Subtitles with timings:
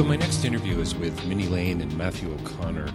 [0.00, 2.90] So, my next interview is with Minnie Lane and Matthew O'Connor,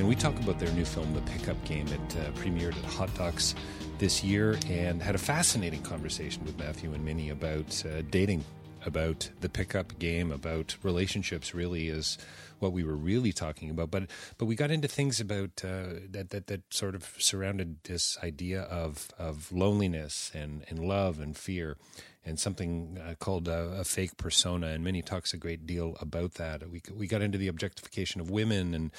[0.00, 1.86] and we talk about their new film, The Pickup Game.
[1.86, 3.54] It uh, premiered at Hot Docs
[3.98, 8.44] this year and had a fascinating conversation with Matthew and Minnie about uh, dating,
[8.84, 12.18] about the pickup game, about relationships, really, is
[12.58, 13.92] what we were really talking about.
[13.92, 18.18] But but we got into things about uh, that, that that sort of surrounded this
[18.20, 21.76] idea of of loneliness and, and love and fear
[22.28, 24.68] and something uh, called a, a, fake persona.
[24.68, 26.68] And Minnie talks a great deal about that.
[26.70, 28.90] We we got into the objectification of women and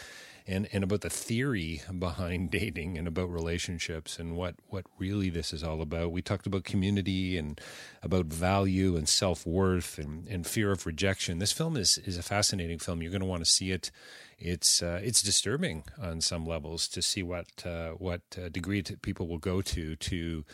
[0.47, 5.53] and and about the theory behind dating and about relationships and what what really this
[5.53, 6.12] is all about.
[6.12, 7.62] We talked about community and
[8.01, 11.39] about value and self worth and, and fear of rejection.
[11.39, 13.01] This film is is a fascinating film.
[13.01, 13.91] You're going to want to see it.
[14.39, 19.28] It's uh, it's disturbing on some levels to see what uh, what uh, degree people
[19.28, 20.45] will go to to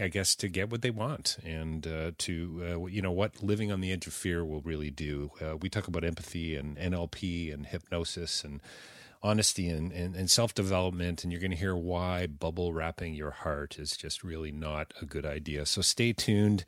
[0.00, 3.70] I guess to get what they want and uh, to uh, you know what living
[3.70, 5.30] on the edge of fear will really do.
[5.40, 8.60] Uh, we talk about empathy and NLP and hypnosis and
[9.22, 13.30] honesty and, and, and self development, and you're going to hear why bubble wrapping your
[13.30, 15.66] heart is just really not a good idea.
[15.66, 16.64] So stay tuned.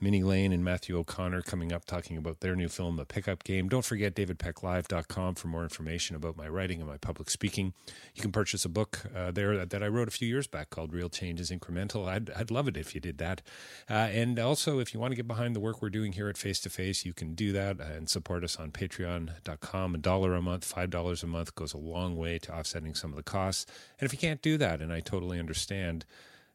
[0.00, 3.68] Minnie Lane and Matthew O'Connor coming up talking about their new film, The Pickup Game.
[3.68, 7.72] Don't forget davidpecklive.com for more information about my writing and my public speaking.
[8.14, 10.92] You can purchase a book uh, there that I wrote a few years back called
[10.92, 12.06] Real Change is Incremental.
[12.06, 13.42] I'd, I'd love it if you did that.
[13.90, 16.38] Uh, and also, if you want to get behind the work we're doing here at
[16.38, 19.94] Face to Face, you can do that and support us on patreon.com.
[19.94, 23.16] A dollar a month, $5 a month goes a long way to offsetting some of
[23.16, 23.66] the costs.
[23.98, 26.04] And if you can't do that, and I totally understand,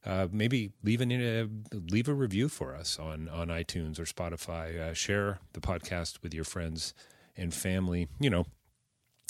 [0.06, 1.47] uh, maybe leave a
[1.91, 4.80] leave a review for us on on iTunes or Spotify.
[4.80, 6.94] Uh, share the podcast with your friends
[7.38, 8.08] and family.
[8.19, 8.46] You know,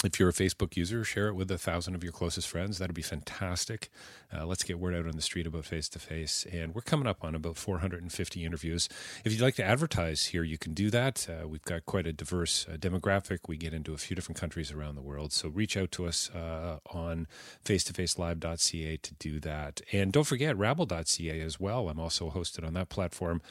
[0.04, 2.78] if you're a Facebook user, share it with a thousand of your closest friends.
[2.78, 3.90] That'd be fantastic.
[4.36, 6.46] Uh, let's get word out on the street about face to face.
[6.52, 8.90] And we're coming up on about 450 interviews.
[9.24, 11.28] If you'd like to advertise here, you can do that.
[11.30, 13.40] Uh, we've got quite a diverse uh, demographic.
[13.48, 15.32] We get into a few different countries around the world.
[15.32, 17.28] So reach out to us uh, on
[17.64, 19.82] facetofacelive.ca to do that.
[19.92, 21.90] And don't forget rabble.ca as well.
[21.90, 23.42] I'm also hosted on that platform.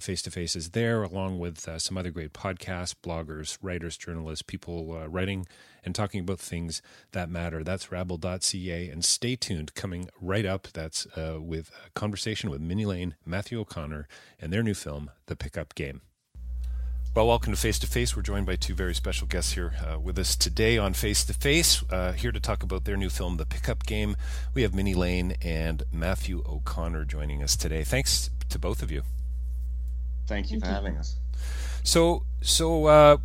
[0.00, 4.42] Face to Face is there, along with uh, some other great podcasts, bloggers, writers, journalists,
[4.42, 5.46] people uh, writing
[5.84, 6.82] and talking about things
[7.12, 7.64] that matter.
[7.64, 8.88] That's rabble.ca.
[8.88, 13.60] And stay tuned, coming right up, that's uh, with a conversation with Minnie Lane, Matthew
[13.60, 14.08] O'Connor,
[14.40, 16.02] and their new film, The Pickup Game.
[17.12, 18.14] Well, welcome to Face to Face.
[18.14, 21.34] We're joined by two very special guests here uh, with us today on Face to
[21.34, 24.16] Face, uh, here to talk about their new film, The Pickup Game.
[24.54, 27.82] We have Minnie Lane and Matthew O'Connor joining us today.
[27.82, 29.02] Thanks to both of you.
[30.30, 30.74] Thank you Thank for you.
[30.74, 31.16] having us.
[31.82, 33.16] So, so uh,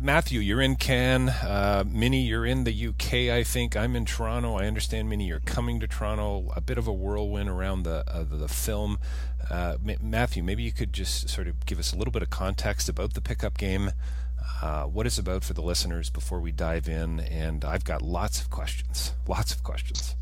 [0.00, 1.28] Matthew, you're in Cannes.
[1.28, 3.30] Uh, Minnie, you're in the UK.
[3.30, 4.54] I think I'm in Toronto.
[4.56, 6.50] I understand, Minnie, you're coming to Toronto.
[6.56, 8.98] A bit of a whirlwind around the uh, the film.
[9.50, 12.88] Uh, Matthew, maybe you could just sort of give us a little bit of context
[12.88, 13.90] about the pickup game.
[14.62, 18.40] Uh, what it's about for the listeners before we dive in, and I've got lots
[18.40, 19.12] of questions.
[19.28, 20.16] Lots of questions.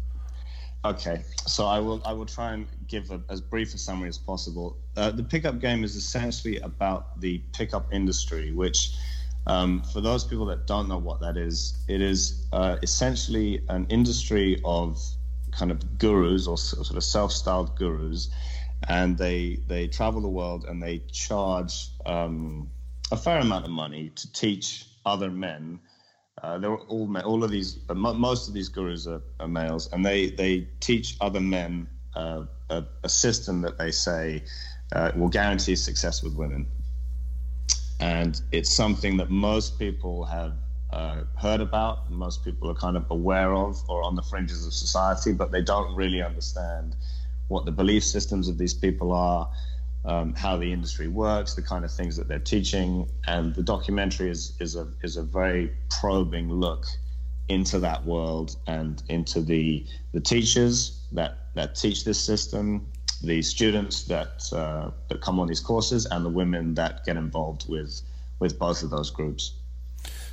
[0.84, 4.18] Okay, so I will I will try and give a, as brief a summary as
[4.18, 4.76] possible.
[4.96, 8.92] Uh, the pickup game is essentially about the pickup industry, which
[9.46, 13.86] Um, for those people that don't know what that is, it is uh, essentially an
[13.90, 14.98] industry of
[15.50, 18.30] kind of gurus or sort of self-styled gurus,
[18.88, 22.70] and they they travel the world and they charge um,
[23.12, 25.78] a fair amount of money to teach other men.
[26.42, 30.30] Uh, they're all all of these, most of these gurus are, are, males, and they
[30.30, 34.42] they teach other men uh, a, a, system that they say
[34.92, 36.66] uh, will guarantee success with women.
[38.00, 40.54] And it's something that most people have
[40.92, 44.72] uh, heard about, most people are kind of aware of or on the fringes of
[44.72, 46.96] society, but they don't really understand
[47.48, 49.48] what the belief systems of these people are,
[50.04, 54.30] um, how the industry works, the kind of things that they're teaching, and the documentary
[54.30, 56.86] is is a is a very probing look
[57.48, 62.86] into that world and into the the teachers that that teach this system
[63.22, 67.68] the students that uh, that come on these courses and the women that get involved
[67.68, 68.02] with
[68.38, 69.54] with both of those groups.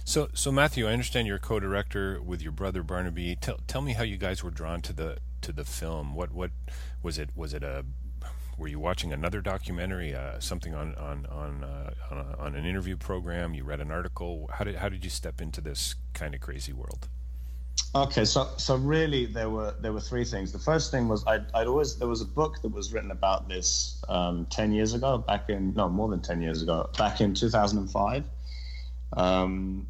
[0.04, 3.38] So, so Matthew, I understand you're co-director with your brother Barnaby.
[3.40, 6.16] Tell tell me how you guys were drawn to the to the film.
[6.16, 6.52] What what
[7.02, 7.30] was it?
[7.36, 7.86] Was it a
[8.62, 12.66] were you watching another documentary, uh, something on on on, uh, on, a, on an
[12.66, 13.54] interview program?
[13.56, 14.50] You read an article.
[14.54, 17.10] How did how did you step into this kind of crazy world?
[17.96, 20.52] Okay, so so really there were there were three things.
[20.52, 23.50] The first thing was I'd, I'd always there was a book that was written about
[23.50, 27.34] this um, ten years ago, back in no more than ten years ago, back in
[27.34, 28.24] two thousand and five,
[29.18, 29.88] um,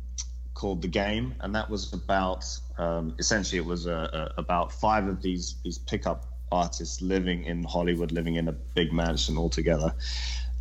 [0.54, 2.46] called The Game, and that was about
[2.78, 7.64] um, essentially it was a, a, about five of these these pickup artists living in
[7.64, 9.94] Hollywood, living in a big mansion all together,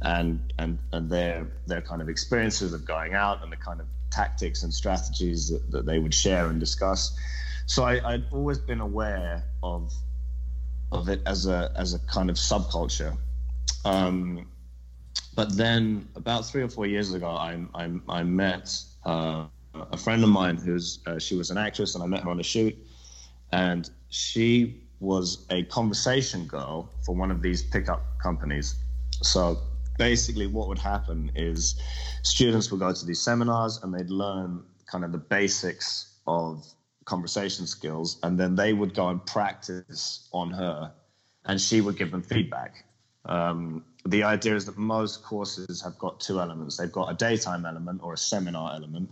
[0.03, 3.87] and and and their their kind of experiences of going out and the kind of
[4.11, 7.17] tactics and strategies that, that they would share and discuss.
[7.67, 9.93] So I, would always been aware of
[10.93, 13.17] of it as a as a kind of subculture.
[13.85, 14.47] Um,
[15.35, 20.23] but then about three or four years ago, I I, I met uh, a friend
[20.25, 22.77] of mine who's uh, she was an actress, and I met her on a shoot,
[23.53, 28.77] and she was a conversation girl for one of these pickup companies.
[29.23, 29.59] So
[29.99, 31.81] basically what would happen is
[32.23, 36.67] students would go to these seminars and they'd learn kind of the basics of
[37.07, 40.93] conversation skills and then they would go and practice on her
[41.47, 42.85] and she would give them feedback.
[43.25, 46.77] Um, the idea is that most courses have got two elements.
[46.77, 49.11] They've got a daytime element or a seminar element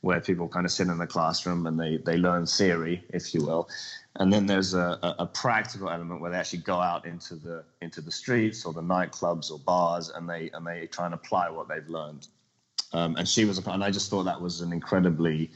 [0.00, 3.44] where people kind of sit in the classroom and they, they learn theory if you
[3.44, 3.68] will
[4.16, 8.02] and then there's a, a, practical element where they actually go out into the into
[8.02, 11.68] the streets or the nightclubs or bars and they and they try and apply what
[11.68, 12.28] they've learned.
[12.92, 15.50] Um, and she was and i just thought that was an incredibly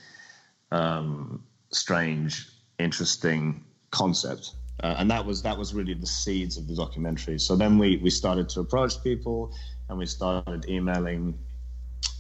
[0.73, 2.49] um, strange
[2.79, 4.53] interesting concept.
[4.83, 7.39] Uh, and that was that was really the seeds of the documentary.
[7.39, 9.55] So then we we started to approach people
[9.89, 11.39] and we started emailing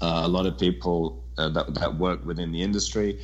[0.02, 3.22] uh, a lot of people uh, that that work within the industry.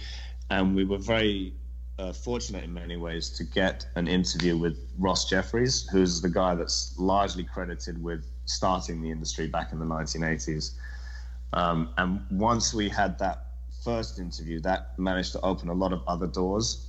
[0.50, 1.54] And we were very
[1.98, 6.54] uh, fortunate in many ways to get an interview with Ross Jeffries, who's the guy
[6.54, 10.72] that's largely credited with starting the industry back in the 1980s.
[11.52, 13.46] Um, and once we had that
[13.84, 16.88] first interview, that managed to open a lot of other doors,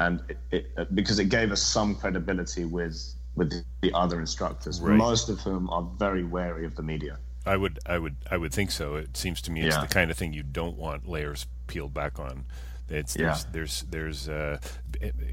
[0.00, 4.78] and it, it, uh, because it gave us some credibility with with the other instructors,
[4.80, 4.94] right.
[4.94, 7.18] most of whom are very wary of the media.
[7.46, 8.96] I would, I would, I would think so.
[8.96, 9.80] It seems to me it's yeah.
[9.80, 12.44] the kind of thing you don't want layers peeled back on.
[12.92, 13.38] It's yeah.
[13.52, 14.58] there's there's, there's uh,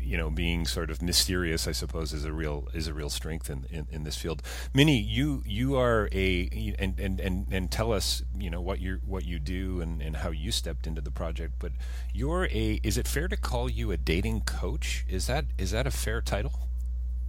[0.01, 3.49] you know being sort of mysterious I suppose is a real is a real strength
[3.49, 4.41] in, in, in this field.
[4.73, 8.99] Minnie, you you are a and, and, and, and tell us you know what you
[9.05, 11.53] what you do and, and how you stepped into the project.
[11.59, 11.73] But
[12.13, 15.05] you're a is it fair to call you a dating coach?
[15.09, 16.68] Is that is that a fair title?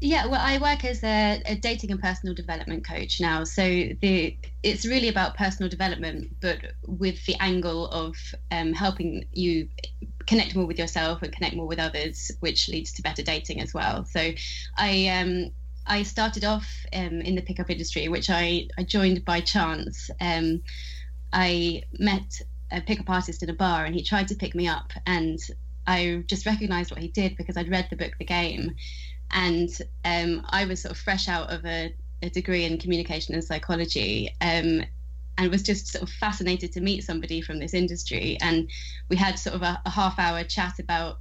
[0.03, 3.45] Yeah, well, I work as a, a, dating and personal development coach now.
[3.45, 8.17] So the it's really about personal development, but with the angle of
[8.51, 9.69] um, helping you
[10.27, 13.75] connect more with yourself and connect more with others, which leads to better dating as
[13.75, 14.07] well.
[14.07, 14.33] So
[14.79, 15.51] I um,
[15.87, 20.11] I started off um, in the pickup industry, which I, I joined by chance.
[20.19, 20.63] Um,
[21.31, 22.41] I met
[22.73, 25.39] a pickup artist in a bar, and he tried to pick me up, and
[25.87, 28.77] I just recognized what he did because I'd read the book The Game
[29.33, 29.69] and
[30.05, 34.35] um, I was sort of fresh out of a, a degree in communication and psychology.
[34.41, 34.83] Um,
[35.39, 38.37] and was just sort of fascinated to meet somebody from this industry.
[38.43, 38.69] And
[39.09, 41.17] we had sort of a, a half hour chat about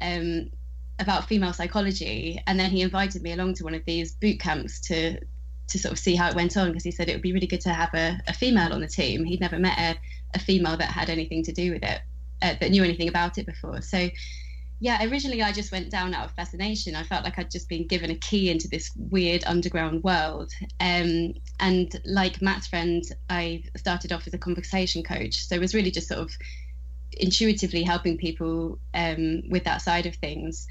[0.00, 0.50] um,
[0.98, 4.80] about female psychology, and then he invited me along to one of these boot camps
[4.88, 5.20] to
[5.68, 7.46] to sort of see how it went on because he said it would be really
[7.46, 9.24] good to have a, a female on the team.
[9.24, 9.98] He'd never met a,
[10.34, 12.00] a female that had anything to do with it,
[12.42, 13.80] uh, that knew anything about it before.
[13.80, 14.08] So
[14.82, 16.96] yeah, originally I just went down out of fascination.
[16.96, 20.50] I felt like I'd just been given a key into this weird underground world.
[20.80, 25.46] Um, and like Matt's friend, I started off as a conversation coach.
[25.46, 26.32] So it was really just sort of
[27.12, 30.66] intuitively helping people um, with that side of things.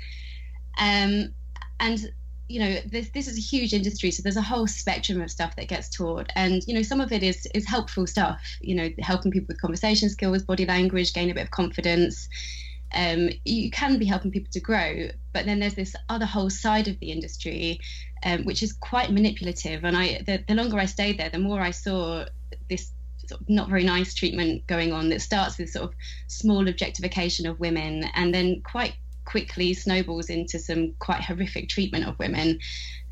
[0.78, 1.34] Um,
[1.80, 2.12] and
[2.50, 5.56] you know this this is a huge industry so there's a whole spectrum of stuff
[5.56, 8.90] that gets taught and you know some of it is is helpful stuff you know
[9.00, 12.28] helping people with conversation skills body language gain a bit of confidence
[12.94, 16.88] um, you can be helping people to grow but then there's this other whole side
[16.88, 17.80] of the industry
[18.24, 21.62] um, which is quite manipulative and i the, the longer i stayed there the more
[21.62, 22.26] i saw
[22.70, 22.92] this
[23.28, 25.94] sort of not very nice treatment going on that starts with sort of
[26.28, 28.94] small objectification of women and then quite
[29.26, 32.60] quickly snowballs into some quite horrific treatment of women.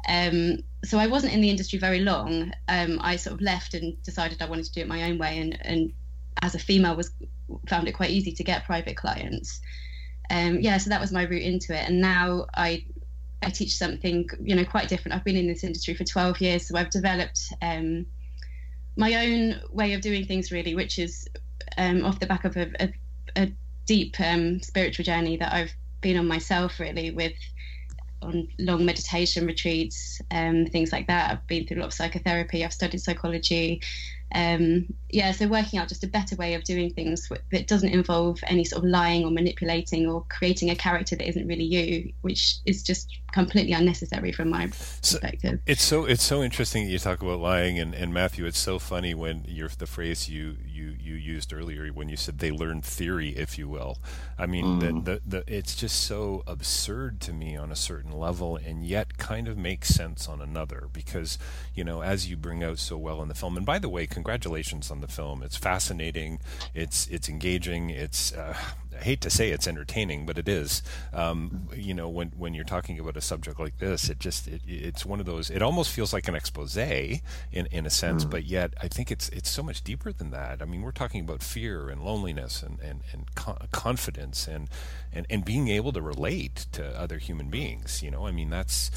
[0.07, 2.51] Um, so I wasn't in the industry very long.
[2.67, 5.39] Um, I sort of left and decided I wanted to do it my own way,
[5.39, 5.93] and, and
[6.41, 7.11] as a female, was
[7.67, 9.61] found it quite easy to get private clients.
[10.29, 12.85] Um, yeah, so that was my route into it, and now I
[13.41, 15.15] I teach something you know quite different.
[15.15, 18.05] I've been in this industry for 12 years, so I've developed um,
[18.95, 21.27] my own way of doing things really, which is
[21.77, 22.93] um, off the back of a, a,
[23.35, 23.51] a
[23.85, 27.33] deep um, spiritual journey that I've been on myself really with
[28.21, 31.31] on long meditation retreats, um, things like that.
[31.31, 32.63] I've been through a lot of psychotherapy.
[32.63, 33.81] I've studied psychology
[34.33, 38.39] um, yeah, so working out just a better way of doing things that doesn't involve
[38.47, 42.57] any sort of lying or manipulating or creating a character that isn't really you, which
[42.65, 45.59] is just completely unnecessary from my perspective.
[45.65, 48.59] So it's so it's so interesting that you talk about lying, and, and Matthew, it's
[48.59, 52.51] so funny when you're the phrase you you you used earlier when you said they
[52.51, 53.97] learn theory, if you will.
[54.37, 55.05] I mean, mm.
[55.05, 59.17] the, the, the it's just so absurd to me on a certain level, and yet
[59.17, 61.39] kind of makes sense on another because
[61.73, 63.57] you know as you bring out so well in the film.
[63.57, 65.41] And by the way congratulations on the film.
[65.43, 66.41] It's fascinating.
[66.75, 67.89] It's it's engaging.
[67.89, 68.53] It's uh,
[68.99, 70.83] I hate to say it's entertaining, but it is.
[71.13, 74.61] Um, you know, when when you're talking about a subject like this, it just it,
[74.67, 75.49] it's one of those.
[75.49, 77.21] It almost feels like an expose in
[77.71, 78.29] in a sense, mm.
[78.29, 80.61] but yet I think it's it's so much deeper than that.
[80.61, 84.67] I mean, we're talking about fear and loneliness and and and co- confidence and
[85.13, 88.03] and and being able to relate to other human beings.
[88.03, 88.91] You know, I mean that's.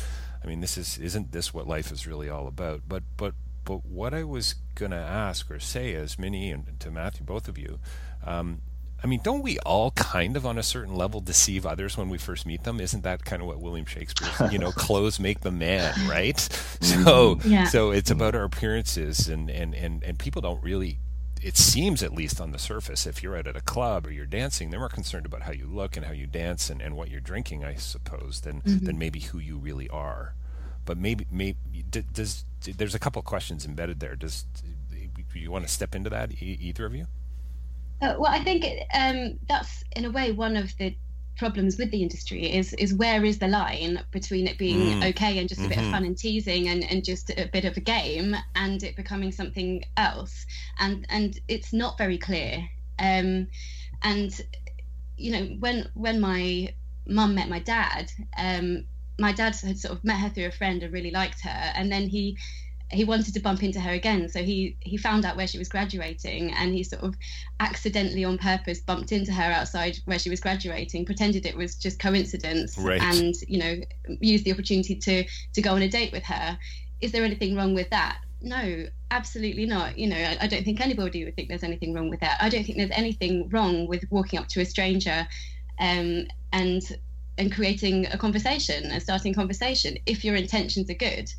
[0.44, 2.80] I mean, this is isn't this what life is really all about?
[2.88, 6.90] But but but what I was going to ask or say is, Minnie and to
[6.90, 7.78] Matthew, both of you,
[8.24, 8.62] um,
[9.02, 12.18] I mean, don't we all kind of, on a certain level, deceive others when we
[12.18, 12.80] first meet them?
[12.80, 16.36] Isn't that kind of what William Shakespeare, you know, clothes make the man, right?
[16.36, 17.04] Mm-hmm.
[17.04, 17.64] So, yeah.
[17.64, 20.98] so it's about our appearances, and and and and people don't really.
[21.42, 24.26] It seems, at least on the surface, if you're out at a club or you're
[24.26, 27.10] dancing, they're more concerned about how you look and how you dance and, and what
[27.10, 28.86] you're drinking, I suppose, than mm-hmm.
[28.86, 30.34] than maybe who you really are
[30.84, 31.56] but maybe maybe
[31.90, 32.44] does
[32.76, 34.16] there's a couple of questions embedded there.
[34.16, 34.46] Does
[35.32, 37.06] do you want to step into that, either of you?
[38.00, 40.94] Uh, well, I think um, that's in a way one of the
[41.38, 45.08] problems with the industry is is where is the line between it being mm.
[45.08, 45.70] okay and just a mm-hmm.
[45.70, 45.92] bit of mm-hmm.
[45.92, 49.82] fun and teasing and, and just a bit of a game and it becoming something
[49.96, 50.46] else
[50.78, 52.58] and and it's not very clear
[52.98, 53.46] um,
[54.02, 54.42] and
[55.16, 56.72] you know when when my
[57.06, 58.84] mum met my dad um,
[59.18, 61.90] my dad had sort of met her through a friend and really liked her, and
[61.90, 62.36] then he
[62.92, 64.28] he wanted to bump into her again.
[64.28, 67.14] So he he found out where she was graduating and he sort of
[67.60, 71.98] accidentally on purpose bumped into her outside where she was graduating pretended it was just
[71.98, 73.00] coincidence right.
[73.00, 73.76] and you know
[74.20, 76.58] used the opportunity to to go on a date with her.
[77.00, 78.18] Is there anything wrong with that?
[78.40, 79.98] No absolutely not.
[79.98, 82.38] You know I, I don't think anybody would think there's anything wrong with that.
[82.40, 85.26] I don't think there's anything wrong with walking up to a stranger
[85.78, 86.82] um, and
[87.38, 91.32] and creating a conversation and starting conversation if your intentions are good.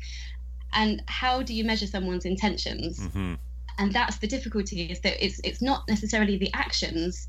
[0.72, 2.98] And how do you measure someone's intentions?
[2.98, 3.34] Mm-hmm.
[3.78, 7.26] and that's the difficulty is that it's it's not necessarily the actions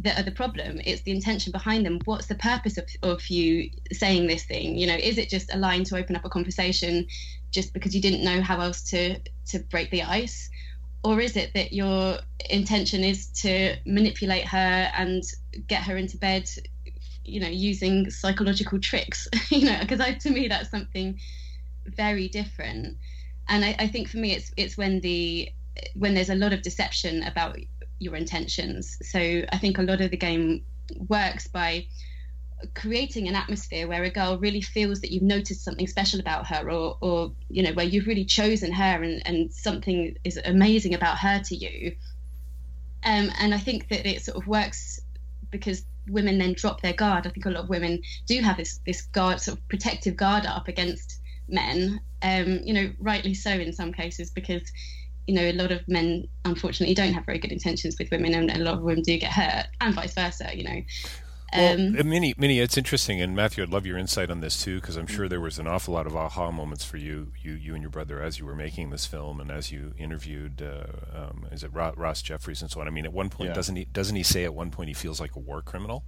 [0.00, 1.98] that are the problem it's the intention behind them.
[2.04, 4.76] What's the purpose of, of you saying this thing?
[4.76, 7.06] You know is it just a line to open up a conversation
[7.50, 9.18] just because you didn't know how else to
[9.50, 10.50] to break the ice?
[11.04, 12.18] Or is it that your
[12.50, 15.22] intention is to manipulate her and
[15.68, 16.50] get her into bed
[17.28, 21.18] you know using psychological tricks you know because I to me that's something
[21.84, 22.96] very different.
[23.48, 25.50] And I, I think for me it's it's when the
[25.94, 27.58] when there's a lot of deception about
[27.98, 28.98] your intentions.
[29.02, 29.18] So
[29.52, 30.64] i think a lot of the game
[31.08, 31.86] works by
[32.74, 36.70] creating an atmosphere where a girl really feels that you've noticed something special about her
[36.70, 41.18] or or you know where you've really chosen her and, and something is amazing about
[41.18, 41.94] her to you.
[43.04, 45.00] Um, and i think that it sort of works
[45.50, 47.26] because women then drop their guard.
[47.26, 50.46] I think a lot of women do have this this guard, sort of protective guard
[50.46, 52.00] up against men.
[52.22, 54.62] Um, you know, rightly so in some cases because
[55.26, 58.50] you know a lot of men unfortunately don't have very good intentions with women, and
[58.50, 60.50] a lot of women do get hurt, and vice versa.
[60.54, 60.82] You know.
[61.52, 64.80] Well, um, Minnie, Minnie, it's interesting, and Matthew, I'd love your insight on this too,
[64.80, 67.74] because I'm sure there was an awful lot of aha moments for you, you, you
[67.74, 71.46] and your brother, as you were making this film, and as you interviewed, uh, um,
[71.50, 72.86] is it Ross Jeffries and so on.
[72.86, 73.54] I mean, at one point, yeah.
[73.54, 76.04] doesn't he doesn't he say at one point he feels like a war criminal?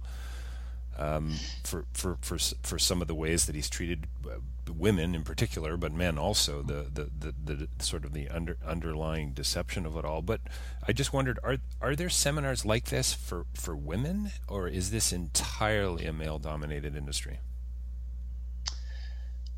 [1.01, 4.35] Um, for, for, for, for some of the ways that he's treated uh,
[4.71, 9.31] women in particular, but men also, the, the, the, the, sort of the under, underlying
[9.33, 10.21] deception of it all.
[10.21, 10.41] But
[10.87, 15.11] I just wondered, are, are there seminars like this for, for women, or is this
[15.11, 17.39] entirely a male dominated industry?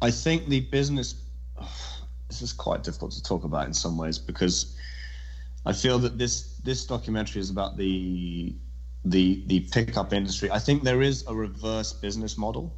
[0.02, 1.16] I think the business,
[1.58, 4.78] oh, this is quite difficult to talk about in some ways because
[5.66, 8.56] I feel that this, this documentary is about the
[9.06, 10.50] the the pickup industry.
[10.52, 12.74] I think there is a reverse business model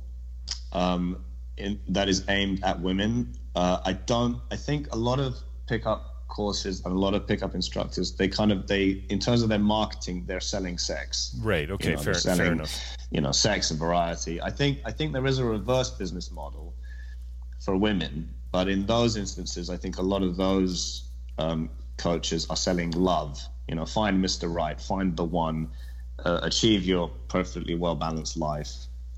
[0.71, 1.23] um,
[1.57, 3.35] in, that is aimed at women.
[3.55, 4.41] Uh, I don't.
[4.51, 8.51] I think a lot of pickup courses and a lot of pickup instructors they kind
[8.51, 11.35] of they in terms of their marketing they're selling sex.
[11.41, 11.69] Right.
[11.69, 11.91] Okay.
[11.91, 12.97] You know, fair, selling, fair enough.
[13.11, 14.41] You know, sex and variety.
[14.41, 16.73] I think I think there is a reverse business model
[17.63, 22.57] for women, but in those instances, I think a lot of those um, coaches are
[22.57, 23.41] selling love.
[23.67, 24.53] You know, find Mr.
[24.53, 25.71] Right, find the one
[26.23, 28.71] uh, achieve your perfectly well balanced life.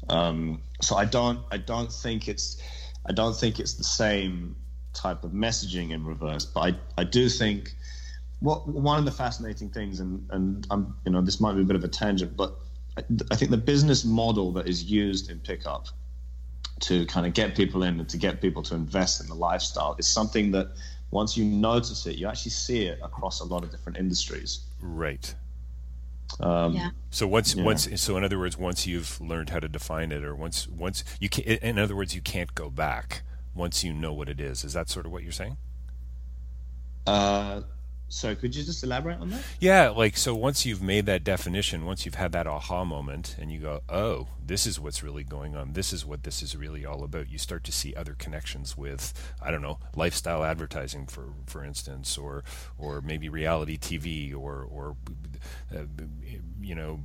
[0.09, 2.61] Um, so I don't I don't think it's
[3.05, 4.55] I don't think it's the same
[4.93, 7.73] type of messaging in reverse, but I, I do think
[8.39, 11.65] what one of the fascinating things and and I'm you know this might be a
[11.65, 12.55] bit of a tangent, but
[12.97, 15.87] I, I think the business model that is used in pickup
[16.79, 19.95] to kind of get people in and to get people to invest in the lifestyle
[19.97, 20.67] is something that
[21.09, 24.59] once you notice it, you actually see it across a lot of different industries.
[24.81, 25.33] Right.
[26.39, 26.89] Um, yeah.
[27.09, 27.63] So once yeah.
[27.63, 31.03] once so in other words, once you've learned how to define it, or once once
[31.19, 33.23] you can, in other words, you can't go back
[33.55, 34.63] once you know what it is.
[34.63, 35.57] Is that sort of what you're saying?
[37.05, 37.61] Uh,
[38.09, 39.41] so could you just elaborate on that?
[39.59, 43.51] Yeah, like so once you've made that definition, once you've had that aha moment and
[43.51, 45.73] you go, "Oh, this is what's really going on.
[45.73, 49.13] This is what this is really all about." You start to see other connections with
[49.41, 52.43] I don't know, lifestyle advertising for for instance or
[52.77, 54.95] or maybe reality TV or or
[55.75, 55.83] uh,
[56.61, 57.01] you know,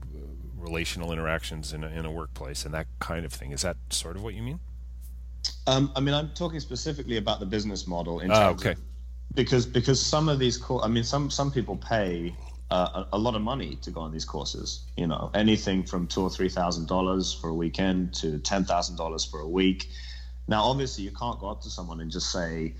[0.56, 3.50] relational interactions in a, in a workplace and that kind of thing.
[3.50, 4.60] Is that sort of what you mean?
[5.66, 8.70] Um, I mean, I'm talking specifically about the business model in ah, terms okay.
[8.72, 8.78] of
[9.34, 12.34] because because some of these co- I mean some some people pay
[12.70, 14.84] uh, a, a, lot of money to go on these courses.
[14.96, 18.96] You know, anything from two or three thousand dollars for a weekend to ten thousand
[18.96, 19.90] dollars for a week.
[20.48, 22.74] Now, obviously, you can't go up to someone and just say,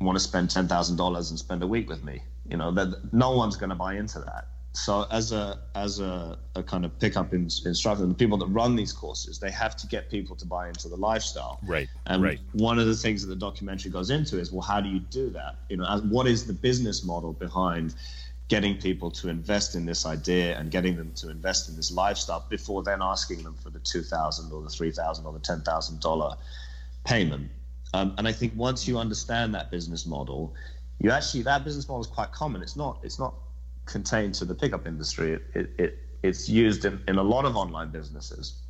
[0.00, 3.12] want to spend ten thousand dollars and spend a week with me." You know, that
[3.12, 4.48] no one's going to buy into that.
[4.76, 8.76] So as a as a, a kind of pickup in, instructor, the people that run
[8.76, 11.58] these courses, they have to get people to buy into the lifestyle.
[11.66, 11.88] Right.
[12.04, 12.38] And right.
[12.52, 15.30] one of the things that the documentary goes into is, well, how do you do
[15.30, 15.56] that?
[15.70, 17.94] You know, what is the business model behind
[18.48, 22.44] getting people to invest in this idea and getting them to invest in this lifestyle
[22.50, 25.62] before then asking them for the two thousand or the three thousand or the ten
[25.62, 26.36] thousand dollar
[27.04, 27.50] payment?
[27.94, 30.54] Um, and I think once you understand that business model,
[31.00, 32.60] you actually that business model is quite common.
[32.60, 33.32] It's not it's not
[33.86, 35.32] contained to the pickup industry.
[35.32, 38.60] It, it, it it's used in, in a lot of online businesses.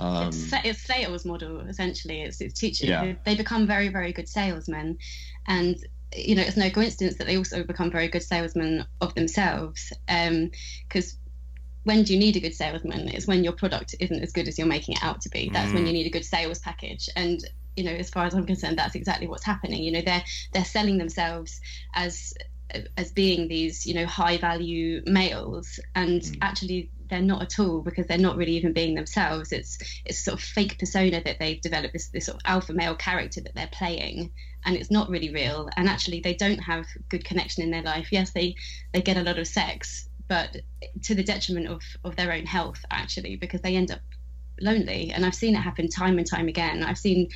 [0.00, 2.22] Um, it's, it's sales model essentially.
[2.22, 2.88] It's, it's teaching.
[2.88, 3.14] Yeah.
[3.24, 4.98] They become very very good salesmen,
[5.46, 5.76] and
[6.14, 9.92] you know it's no coincidence that they also become very good salesmen of themselves.
[10.08, 11.18] Because um,
[11.84, 13.08] when do you need a good salesman?
[13.08, 15.50] It's when your product isn't as good as you're making it out to be.
[15.52, 15.74] That's mm.
[15.74, 17.08] when you need a good sales package.
[17.16, 17.40] And
[17.76, 19.82] you know, as far as I'm concerned, that's exactly what's happening.
[19.82, 21.60] You know, they're they're selling themselves
[21.94, 22.34] as
[22.96, 26.38] as being these you know high value males and mm.
[26.42, 29.52] actually they're not at all because they're not really even being themselves.
[29.52, 32.94] It's it's sort of fake persona that they've developed this this sort of alpha male
[32.94, 34.30] character that they're playing
[34.64, 35.68] and it's not really real.
[35.76, 38.08] And actually they don't have good connection in their life.
[38.12, 38.54] Yes they
[38.94, 40.56] they get a lot of sex but
[41.02, 44.00] to the detriment of of their own health actually because they end up
[44.60, 45.10] lonely.
[45.12, 46.82] And i've seen it happen time and time again.
[46.84, 47.28] I've seen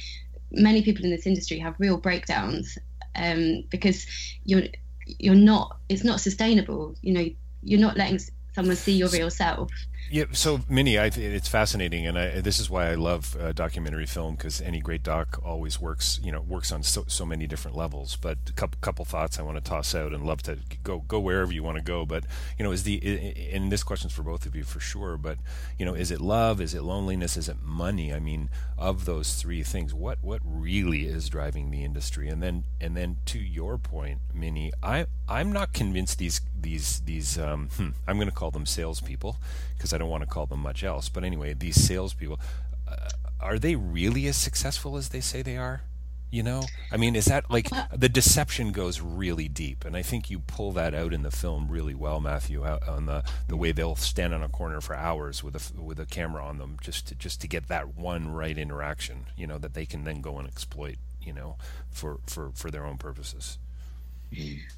[0.53, 2.79] many people in this industry have real breakdowns
[3.16, 4.07] um, because
[4.44, 4.64] you're
[5.07, 6.95] you're not it's not sustainable.
[7.03, 7.27] You know
[7.62, 8.21] you're not letting
[8.55, 9.71] someone see your real self
[10.11, 14.07] yeah, so Minnie, I, it's fascinating, and I, this is why I love uh, documentary
[14.07, 17.77] film because any great doc always works, you know, works on so, so many different
[17.77, 18.17] levels.
[18.17, 21.19] But a couple, couple thoughts I want to toss out, and love to go go
[21.21, 22.05] wherever you want to go.
[22.05, 22.25] But
[22.59, 25.17] you know, is the and this question's for both of you for sure.
[25.17, 25.38] But
[25.79, 26.61] you know, is it love?
[26.61, 27.37] Is it loneliness?
[27.37, 28.12] Is it money?
[28.12, 32.29] I mean, of those three things, what what really is driving the industry?
[32.29, 37.38] And then and then to your point, Minnie, I I'm not convinced these these these
[37.38, 39.38] um, hmm, I'm going to call them salespeople
[39.77, 41.09] because I don't want to call them much else.
[41.09, 42.41] But anyway, these salespeople
[42.89, 43.09] uh,
[43.41, 45.83] are they really as successful as they say they are?
[46.31, 50.31] You know, I mean, is that like the deception goes really deep, and I think
[50.31, 53.95] you pull that out in the film really well, Matthew, on the the way they'll
[53.95, 57.15] stand on a corner for hours with a with a camera on them just to
[57.15, 60.49] just to get that one right interaction, you know, that they can then go and
[60.49, 61.57] exploit, you know,
[61.89, 63.59] for for for their own purposes.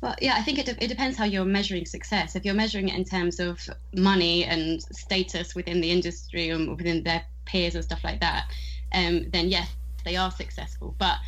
[0.01, 2.37] Well, yeah, I think it, de- it depends how you're measuring success.
[2.37, 3.61] If you're measuring it in terms of
[3.95, 8.51] money and status within the industry and within their peers and stuff like that,
[8.95, 9.69] um, then yes,
[10.05, 10.95] they are successful.
[10.99, 11.19] But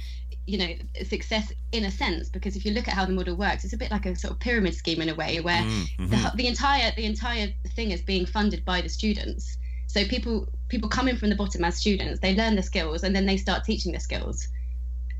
[0.48, 3.64] you know success in a sense because if you look at how the model works
[3.64, 6.08] it's a bit like a sort of pyramid scheme in a way where mm-hmm.
[6.08, 10.88] the, the, entire the entire thing is being funded by the students so people people
[10.88, 13.62] come in from the bottom as students they learn the skills and then they start
[13.62, 14.48] teaching the skills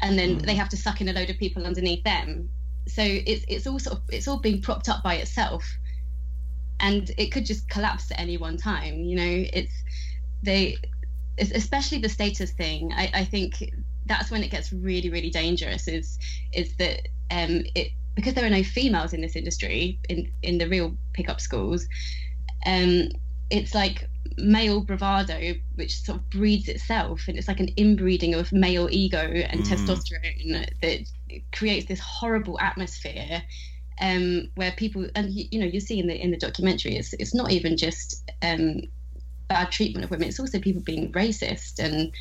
[0.01, 0.47] and then mm.
[0.47, 2.49] they have to suck in a load of people underneath them
[2.91, 5.65] so it's it's all sort of it's all being propped up by itself.
[6.81, 9.47] And it could just collapse at any one time you know?
[9.53, 9.73] It's
[10.43, 10.77] they
[11.39, 13.73] especially the status thing I, I think
[14.07, 16.19] that's when it gets really really dangerous is
[16.53, 20.69] is that um it because there are no females in this industry in in the
[20.69, 21.87] real pickup schools
[22.67, 23.09] um
[23.51, 28.53] it's like male bravado which sort of breeds itself and it's like an inbreeding of
[28.53, 29.67] male ego and mm.
[29.67, 33.43] testosterone that creates this horrible atmosphere
[34.01, 37.35] um, where people and you, know you see in the in the documentary it's it's
[37.35, 38.83] not even just um,
[39.49, 42.13] bad treatment of women it's also people being racist and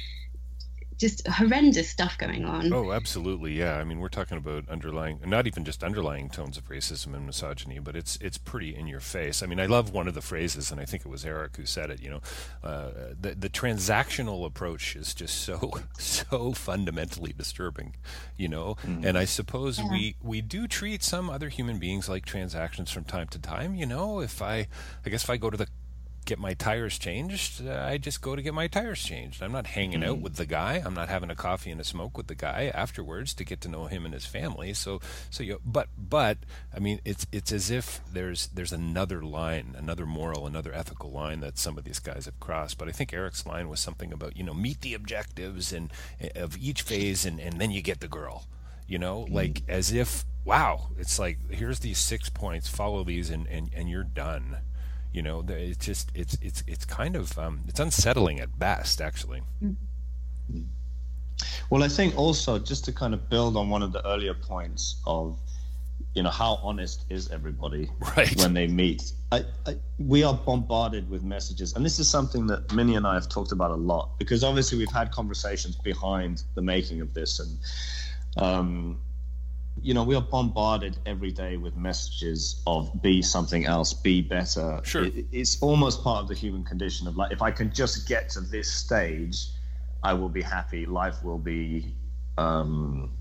[0.97, 2.73] just horrendous stuff going on.
[2.73, 3.77] Oh, absolutely, yeah.
[3.77, 7.79] I mean, we're talking about underlying, not even just underlying tones of racism and misogyny,
[7.79, 9.43] but it's it's pretty in your face.
[9.43, 11.65] I mean, I love one of the phrases, and I think it was Eric who
[11.65, 12.01] said it.
[12.01, 12.21] You know,
[12.63, 17.95] uh, the the transactional approach is just so so fundamentally disturbing.
[18.35, 19.05] You know, mm.
[19.05, 19.89] and I suppose yeah.
[19.91, 23.75] we we do treat some other human beings like transactions from time to time.
[23.75, 24.67] You know, if I
[25.05, 25.67] I guess if I go to the
[26.27, 29.41] get my tires changed, uh, I just go to get my tires changed.
[29.41, 30.11] I'm not hanging mm-hmm.
[30.11, 30.83] out with the guy.
[30.85, 33.69] I'm not having a coffee and a smoke with the guy afterwards to get to
[33.69, 34.73] know him and his family.
[34.73, 36.37] So, so you, but, but,
[36.75, 41.39] I mean, it's it's as if there's there's another line, another moral, another ethical line
[41.39, 42.77] that some of these guys have crossed.
[42.77, 45.91] But I think Eric's line was something about you know meet the objectives and
[46.35, 48.45] of each phase, and and then you get the girl.
[48.85, 49.33] You know, mm-hmm.
[49.33, 53.89] like as if wow, it's like here's these six points, follow these, and and and
[53.89, 54.57] you're done
[55.17, 59.41] you know, it's just it's it's it's kind of um, it's unsettling at best, actually.
[59.63, 60.61] Mm-hmm.
[61.71, 65.01] Well, I think also just to kind of build on one of the earlier points
[65.07, 65.39] of
[66.13, 68.35] you know how honest is everybody right.
[68.37, 72.71] when they meet I, I, we are bombarded with messages and this is something that
[72.73, 76.61] minnie and i have talked about a lot because obviously we've had conversations behind the
[76.61, 77.57] making of this and
[78.37, 78.99] um,
[79.81, 84.81] you know, we are bombarded every day with messages of be something else, be better.
[84.83, 85.05] Sure.
[85.05, 88.29] It, it's almost part of the human condition of like, if I can just get
[88.31, 89.47] to this stage,
[90.03, 90.85] I will be happy.
[90.85, 91.95] Life will be,
[92.37, 93.11] um,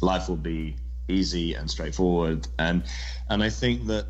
[0.00, 0.76] life will be
[1.08, 2.48] easy and straightforward.
[2.58, 2.84] And,
[3.28, 4.06] and I think that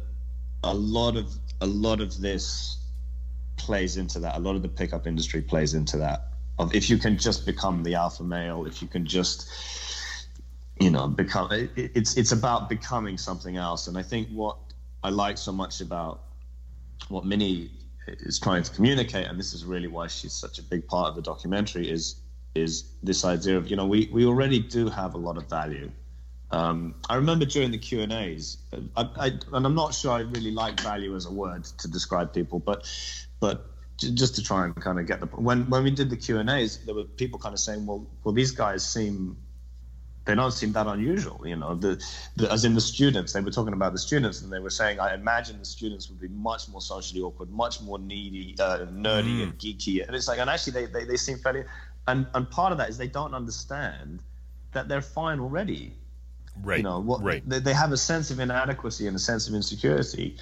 [0.63, 2.79] a lot of, a lot of this
[3.57, 4.37] plays into that.
[4.37, 6.29] A lot of the pickup industry plays into that.
[6.59, 9.49] Of if you can just become the alpha male, if you can just,
[10.81, 13.87] you know become it, it's it's about becoming something else.
[13.87, 14.57] And i think what
[15.03, 16.21] i like so much about
[17.09, 17.71] what minnie
[18.07, 21.17] is trying to communicate and this is really why she's such a big part of
[21.17, 22.17] the documentary is
[22.55, 25.91] is this idea of you know we we already do have a lot of value.
[26.51, 28.59] Um, I remember during the Q and A's,
[28.97, 32.33] I, I, and I'm not sure I really like value as a word to describe
[32.33, 32.89] people, but
[33.41, 33.67] but
[33.99, 36.49] just to try and kind of get the when when we did the Q and
[36.49, 39.37] A's, there were people kind of saying, well, well, these guys seem
[40.25, 41.41] they don't seem that unusual.
[41.47, 42.03] You know, the,
[42.37, 45.01] the, as in the students, they were talking about the students, and they were saying,
[45.01, 49.39] I imagine the students would be much more socially awkward, much more needy, uh, nerdy,
[49.39, 49.43] mm.
[49.43, 50.07] and geeky.
[50.07, 51.65] And it's like, and actually, they, they, they seem fairly,
[52.07, 54.23] and and part of that is they don't understand
[54.73, 55.93] that they're fine already.
[56.63, 56.79] Right.
[56.79, 57.47] You know, what right.
[57.49, 60.37] they, they have a sense of inadequacy and a sense of insecurity.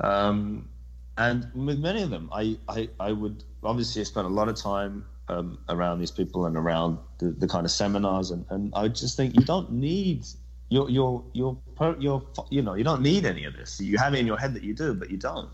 [0.00, 0.68] Um,
[1.16, 4.56] and with many of them, I, I, I would obviously I spent a lot of
[4.56, 8.30] time um, around these people and around the, the kind of seminars.
[8.30, 10.26] And, and I just think you don't need
[10.68, 11.58] your your your
[11.98, 13.80] your you know you don't need any of this.
[13.80, 15.50] You have it in your head that you do, but you don't.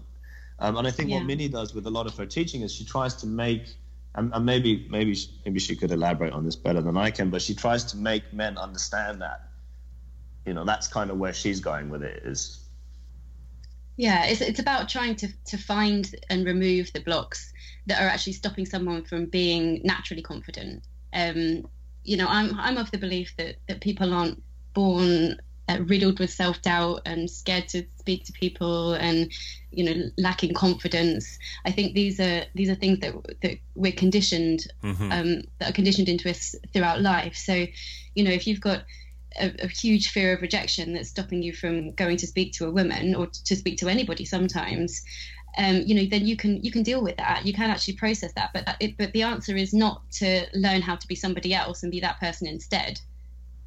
[0.60, 1.16] Um, and I think yeah.
[1.16, 3.76] what Minnie does with a lot of her teaching is she tries to make
[4.14, 7.40] and, and maybe maybe maybe she could elaborate on this better than I can, but
[7.40, 9.48] she tries to make men understand that.
[10.44, 12.22] You know, that's kind of where she's going with it.
[12.24, 12.64] Is
[13.98, 17.52] yeah, it's it's about trying to to find and remove the blocks
[17.86, 20.84] that are actually stopping someone from being naturally confident.
[21.12, 21.66] Um,
[22.04, 24.40] you know, I'm I'm of the belief that that people aren't
[24.72, 29.32] born uh, riddled with self doubt and scared to speak to people and
[29.72, 31.36] you know lacking confidence.
[31.64, 35.10] I think these are these are things that that we're conditioned mm-hmm.
[35.10, 37.34] um, that are conditioned into us throughout life.
[37.34, 37.66] So,
[38.14, 38.84] you know, if you've got
[39.40, 42.70] a, a, huge fear of rejection that's stopping you from going to speak to a
[42.70, 45.02] woman or to speak to anybody sometimes
[45.58, 47.44] um, you know then you can you can deal with that.
[47.44, 48.50] You can actually process that.
[48.52, 51.90] But it, but the answer is not to learn how to be somebody else and
[51.90, 53.00] be that person instead.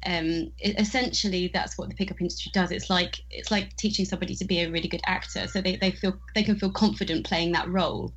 [0.04, 2.70] Um, it, essentially that's what the pickup industry does.
[2.70, 5.46] It's like it's like teaching somebody to be a really good actor.
[5.48, 8.12] So they, they feel they can feel confident playing that role.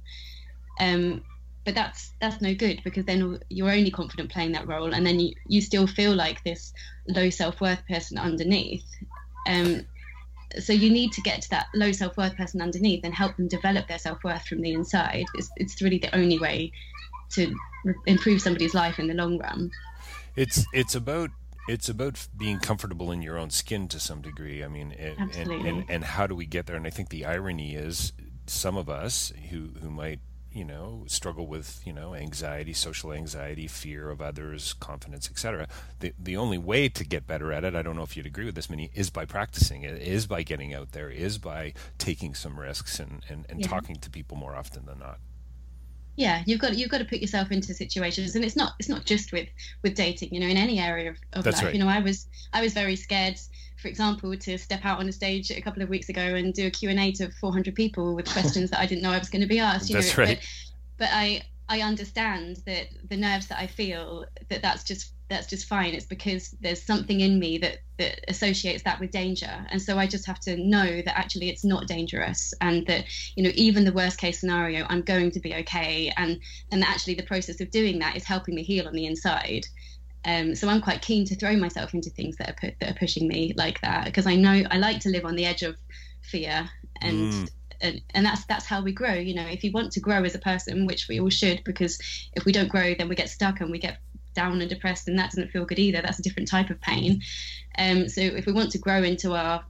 [0.79, 1.23] Um,
[1.65, 5.19] but that's that's no good because then you're only confident playing that role and then
[5.19, 6.71] you, you still feel like this
[7.07, 8.85] low self-worth person underneath
[9.47, 9.85] um,
[10.59, 13.87] so you need to get to that low self-worth person underneath and help them develop
[13.87, 16.71] their self-worth from the inside it's, it's really the only way
[17.31, 17.53] to
[18.05, 19.69] improve somebody's life in the long run
[20.35, 21.31] it's it's about
[21.67, 24.63] it's about being comfortable in your own skin to some degree.
[24.63, 26.75] I mean, and, and, and how do we get there?
[26.75, 28.13] And I think the irony is
[28.45, 30.19] some of us who, who might
[30.55, 35.67] you know struggle with you know anxiety social anxiety fear of others confidence etc
[35.99, 38.45] the the only way to get better at it i don't know if you'd agree
[38.45, 42.33] with this Minnie is by practicing it is by getting out there is by taking
[42.33, 43.67] some risks and and, and yeah.
[43.67, 45.19] talking to people more often than not
[46.15, 49.03] yeah you've got you've got to put yourself into situations and it's not it's not
[49.03, 49.49] just with
[49.83, 51.73] with dating you know in any area of, of life right.
[51.73, 53.37] you know i was i was very scared
[53.85, 56.65] for example, to step out on a stage a couple of weeks ago and do
[56.65, 59.47] a Q&A to 400 people with questions that I didn't know I was going to
[59.47, 59.91] be asked.
[59.91, 60.39] You that's know, right.
[60.97, 65.45] But, but I I understand that the nerves that I feel that that's just that's
[65.45, 65.93] just fine.
[65.93, 70.07] It's because there's something in me that that associates that with danger, and so I
[70.07, 73.93] just have to know that actually it's not dangerous, and that you know even the
[73.93, 76.39] worst case scenario, I'm going to be okay, and
[76.71, 79.67] and actually the process of doing that is helping me heal on the inside.
[80.25, 82.99] Um, so I'm quite keen to throw myself into things that are put, that are
[82.99, 85.75] pushing me like that because I know I like to live on the edge of
[86.21, 86.69] fear
[87.01, 87.33] and.
[87.33, 87.49] Mm.
[87.81, 90.33] And, and that's that's how we grow you know if you want to grow as
[90.33, 91.99] a person which we all should because
[92.33, 93.97] if we don't grow then we get stuck and we get
[94.33, 97.21] down and depressed and that doesn't feel good either that's a different type of pain
[97.77, 99.61] um, so if we want to grow into our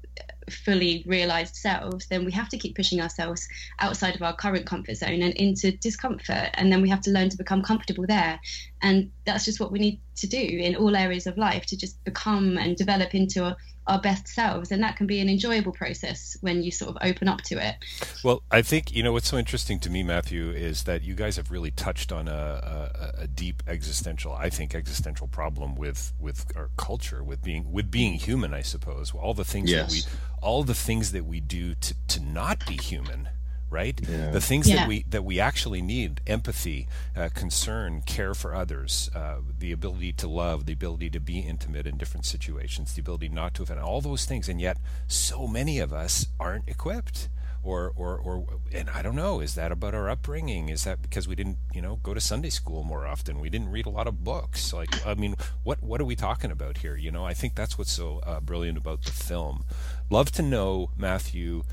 [0.49, 3.47] fully realized selves, then we have to keep pushing ourselves
[3.79, 6.49] outside of our current comfort zone and into discomfort.
[6.53, 8.39] And then we have to learn to become comfortable there.
[8.81, 12.03] And that's just what we need to do in all areas of life to just
[12.03, 16.36] become and develop into a, our best selves and that can be an enjoyable process
[16.41, 17.75] when you sort of open up to it
[18.23, 21.36] well i think you know what's so interesting to me matthew is that you guys
[21.36, 26.45] have really touched on a, a, a deep existential i think existential problem with with
[26.55, 29.86] our culture with being with being human i suppose all the things yes.
[29.86, 33.29] that we all the things that we do to to not be human
[33.75, 33.99] right?
[34.08, 34.31] Yeah.
[34.31, 34.75] The things yeah.
[34.75, 40.13] that we that we actually need: empathy, uh, concern, care for others, uh, the ability
[40.13, 43.79] to love, the ability to be intimate in different situations, the ability not to offend,
[43.79, 44.47] all those things.
[44.47, 44.77] And yet,
[45.08, 47.29] so many of us aren't equipped.
[47.65, 49.39] Or, or, or, and I don't know.
[49.39, 50.69] Is that about our upbringing?
[50.69, 53.39] Is that because we didn't, you know, go to Sunday school more often?
[53.39, 54.71] We didn't read a lot of books.
[54.71, 56.95] Like, I mean, what what are we talking about here?
[56.95, 59.65] You know, I think that's what's so uh, brilliant about the film.
[60.10, 61.63] Love to know, Matthew.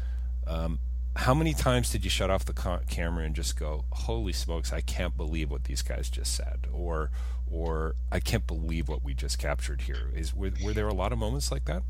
[0.47, 0.79] Um,
[1.15, 4.81] how many times did you shut off the camera and just go, "Holy smokes, I
[4.81, 7.11] can't believe what these guys just said," or,
[7.51, 10.11] or "I can't believe what we just captured here"?
[10.15, 11.83] Is were, were there a lot of moments like that?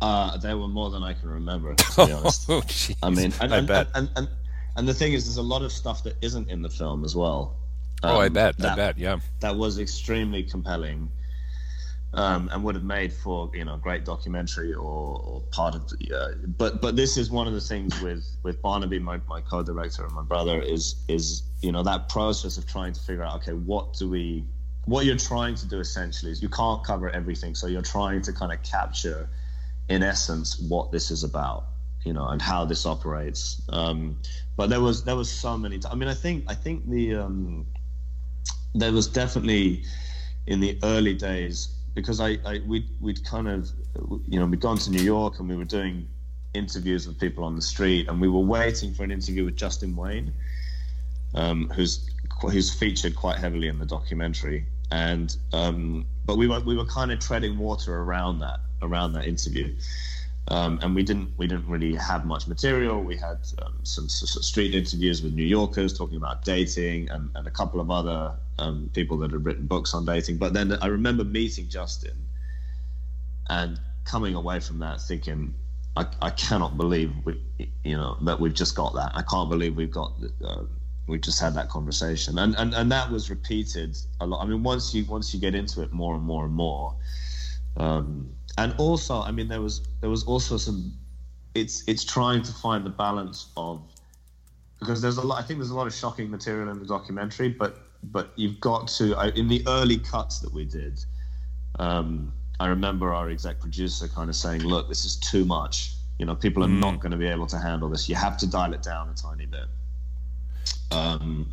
[0.00, 1.74] Uh, there were more than I can remember.
[1.74, 2.62] To be honest, oh,
[3.02, 3.88] I mean, and, I and, bet.
[3.94, 4.28] And, and,
[4.76, 7.14] and the thing is, there's a lot of stuff that isn't in the film as
[7.14, 7.56] well.
[8.02, 8.56] Um, oh, I um, bet.
[8.58, 8.98] That, I bet.
[8.98, 11.10] Yeah, that was extremely compelling
[12.14, 16.12] um, and would have made for you know great documentary or, or part of the.
[16.12, 20.04] Uh, but but this is one of the things with with Barnaby, my, my co-director
[20.04, 23.52] and my brother is is you know that process of trying to figure out okay
[23.52, 24.44] what do we
[24.86, 28.32] what you're trying to do essentially is you can't cover everything so you're trying to
[28.32, 29.28] kind of capture
[29.88, 31.64] in essence what this is about
[32.04, 34.16] you know and how this operates um,
[34.56, 37.14] but there was there was so many t- i mean i think i think the
[37.14, 37.66] um,
[38.74, 39.82] there was definitely
[40.46, 43.68] in the early days because I, I we'd, we'd kind of
[44.28, 46.06] you know we'd gone to New York and we were doing
[46.54, 49.96] interviews with people on the street and we were waiting for an interview with Justin
[49.96, 50.32] Wayne
[51.34, 52.08] um, who's
[52.40, 54.66] who's featured quite heavily in the documentary.
[54.92, 59.26] And um, but we were we were kind of treading water around that around that
[59.26, 59.74] interview
[60.48, 63.02] um, and we didn't we didn't really have much material.
[63.02, 67.46] We had um, some, some, street interviews with New Yorkers talking about dating, and, and
[67.46, 70.38] a couple of other um, people that had written books on dating.
[70.38, 72.16] But then I remember meeting Justin
[73.48, 75.52] and coming away from that thinking,
[75.96, 77.40] I, I cannot believe we,
[77.82, 79.12] you know, that we've just got that.
[79.14, 80.12] I can't believe we've got,
[80.44, 80.62] uh,
[81.08, 84.44] we've just had that conversation, and, and and that was repeated a lot.
[84.44, 86.94] I mean, once you once you get into it more and more and more,
[87.78, 90.92] um, and also, I mean, there was there was also some.
[91.54, 93.82] It's it's trying to find the balance of
[94.78, 95.42] because there's a lot.
[95.42, 98.88] I think there's a lot of shocking material in the documentary, but but you've got
[98.88, 101.04] to in the early cuts that we did.
[101.78, 105.92] Um, I remember our exec producer kind of saying, "Look, this is too much.
[106.18, 106.80] You know, people are mm.
[106.80, 108.08] not going to be able to handle this.
[108.08, 109.66] You have to dial it down a tiny bit."
[110.90, 111.52] Um,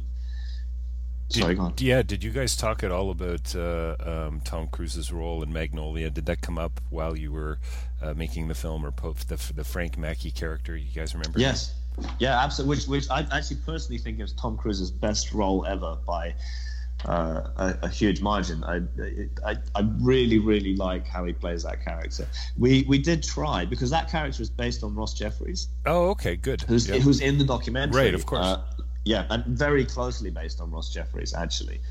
[1.29, 1.81] did.
[1.81, 6.09] Yeah, did you guys talk at all about uh, um, Tom Cruise's role in Magnolia?
[6.09, 7.59] Did that come up while you were
[8.01, 8.91] uh, making the film, or
[9.27, 10.75] the the Frank Mackey character?
[10.75, 11.39] You guys remember?
[11.39, 11.73] Yes,
[12.19, 12.75] yeah, absolutely.
[12.75, 16.36] Which, which I actually personally think is Tom Cruise's best role ever by
[17.05, 18.63] uh, a, a, huge margin.
[18.63, 18.81] I,
[19.45, 22.27] I, I really, really like how he plays that character.
[22.57, 25.67] We we did try because that character is based on Ross Jeffries.
[25.86, 26.62] Oh, okay, good.
[26.62, 27.01] Who's yep.
[27.01, 28.03] who's in the documentary?
[28.03, 28.57] Right, of course.
[29.05, 31.81] Yeah, and very closely based on Ross Jeffries, actually.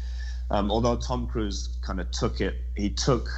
[0.51, 3.29] Um, although Tom Cruise kind of took it, he took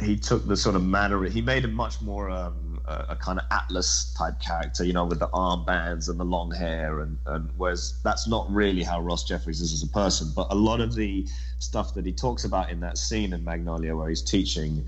[0.00, 1.22] he took the sort of manner.
[1.24, 5.04] He made him much more um, a, a, kind of Atlas type character, you know,
[5.04, 9.24] with the armbands and the long hair, and, and whereas that's not really how Ross
[9.24, 10.32] Jeffries is as a person.
[10.34, 11.26] But a lot of the
[11.58, 14.84] stuff that he talks about in that scene in Magnolia, where he's teaching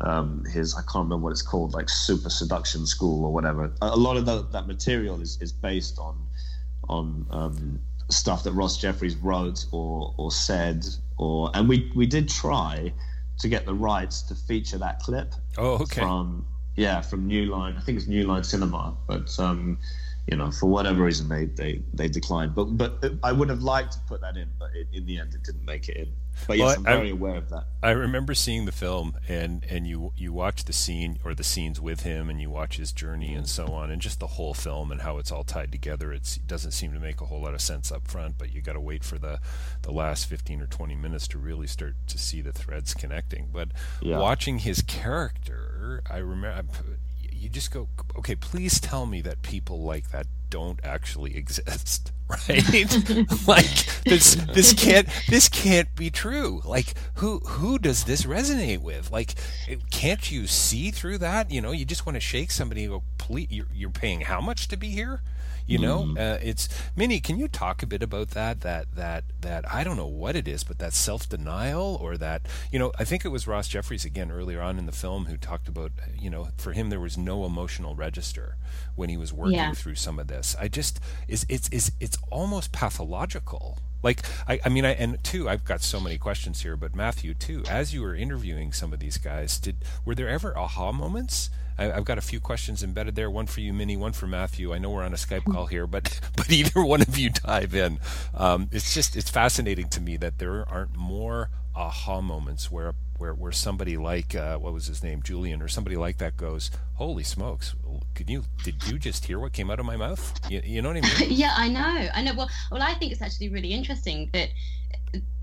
[0.00, 3.72] um, his I can't remember what it's called, like super seduction school or whatever.
[3.82, 6.16] A lot of the, that material is is based on
[6.88, 10.86] on um, stuff that Ross Jeffries wrote or or said,
[11.18, 12.92] or and we we did try
[13.38, 15.34] to get the rights to feature that clip.
[15.58, 16.00] Oh, okay.
[16.00, 16.46] From
[16.76, 17.76] yeah, from New Line.
[17.76, 19.78] I think it's New Line Cinema, but um,
[20.26, 22.54] you know, for whatever reason, they they they declined.
[22.54, 25.34] But but I would have liked to put that in, but it, in the end,
[25.34, 26.12] it didn't make it in.
[26.48, 27.64] But yes, well, I'm very I, aware of that.
[27.82, 31.80] I remember seeing the film, and and you you watch the scene or the scenes
[31.80, 34.90] with him, and you watch his journey and so on, and just the whole film
[34.90, 36.12] and how it's all tied together.
[36.12, 38.60] It's, it doesn't seem to make a whole lot of sense up front, but you
[38.60, 39.38] got to wait for the
[39.82, 43.48] the last fifteen or twenty minutes to really start to see the threads connecting.
[43.52, 43.68] But
[44.02, 44.18] yeah.
[44.18, 46.72] watching his character, I remember
[47.38, 52.48] you just go, okay, please tell me that people like that don't actually exist, right?
[53.46, 56.60] like this this can't this can't be true.
[56.64, 59.10] Like who who does this resonate with?
[59.10, 59.34] Like
[59.90, 61.50] can't you see through that?
[61.50, 64.40] You know, you just want to shake somebody and go, please, you're, you're paying how
[64.40, 65.20] much to be here?
[65.66, 66.18] You know, mm.
[66.18, 67.20] uh, it's Minnie.
[67.20, 68.60] Can you talk a bit about that?
[68.60, 72.46] That that that I don't know what it is, but that self denial or that
[72.70, 75.36] you know, I think it was Ross Jeffries again earlier on in the film who
[75.36, 78.56] talked about you know, for him there was no emotional register
[78.94, 79.72] when he was working yeah.
[79.72, 80.54] through some of this.
[80.58, 85.48] I just is it's it's it's almost pathological like I, I mean I and two
[85.48, 89.00] I've got so many questions here but Matthew too as you were interviewing some of
[89.00, 93.14] these guys did were there ever aha moments I, have got a few questions embedded
[93.14, 93.30] there.
[93.30, 93.96] One for you, Minnie.
[93.96, 94.72] One for Matthew.
[94.72, 97.74] I know we're on a Skype call here, but but either one of you dive
[97.74, 97.98] in.
[98.34, 103.34] Um, it's just it's fascinating to me that there aren't more aha moments where where
[103.34, 107.24] where somebody like uh, what was his name, Julian, or somebody like that goes, "Holy
[107.24, 107.74] smokes!
[108.14, 110.32] Could you did you just hear what came out of my mouth?
[110.50, 112.08] You, you know what I mean?" yeah, I know.
[112.14, 112.34] I know.
[112.34, 114.48] Well, well, I think it's actually really interesting that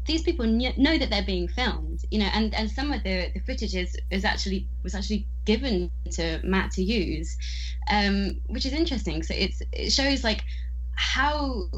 [0.05, 3.39] these people know that they're being filmed, you know, and, and some of the, the
[3.39, 7.37] footage is, is actually was actually given to Matt to use,
[7.89, 9.23] um, which is interesting.
[9.23, 10.41] So it's it shows like
[10.95, 11.69] how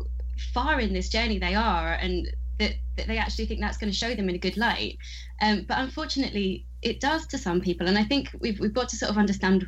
[0.54, 2.28] far in this journey they are, and
[2.60, 4.98] that, that they actually think that's going to show them in a good light.
[5.42, 8.96] Um, but unfortunately, it does to some people, and I think we've we've got to
[8.96, 9.68] sort of understand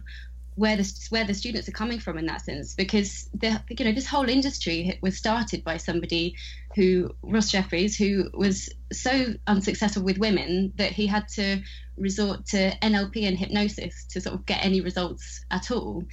[0.57, 3.91] where the where the students are coming from in that sense because the you know
[3.91, 6.35] this whole industry was started by somebody
[6.75, 11.61] who Ross Jeffries who was so unsuccessful with women that he had to
[11.95, 16.03] resort to NLP and hypnosis to sort of get any results at all.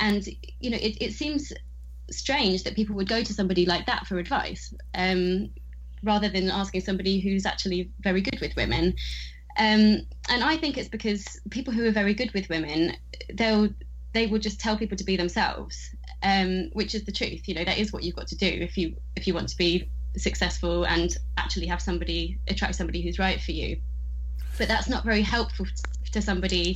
[0.00, 0.26] And
[0.60, 1.52] you know it, it seems
[2.10, 5.50] strange that people would go to somebody like that for advice um,
[6.02, 8.94] rather than asking somebody who's actually very good with women
[9.56, 12.96] um, and I think it's because people who are very good with women,
[13.32, 13.68] they'll
[14.12, 17.48] they will just tell people to be themselves, um, which is the truth.
[17.48, 19.56] You know, that is what you've got to do if you if you want to
[19.56, 23.80] be successful and actually have somebody attract somebody who's right for you.
[24.58, 25.66] But that's not very helpful
[26.12, 26.74] to somebody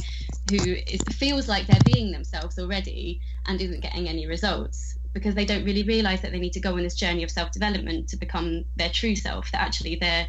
[0.50, 5.44] who is, feels like they're being themselves already and isn't getting any results because they
[5.44, 8.16] don't really realize that they need to go on this journey of self development to
[8.16, 9.50] become their true self.
[9.52, 10.28] That actually they're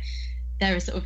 [0.60, 1.06] they're a sort of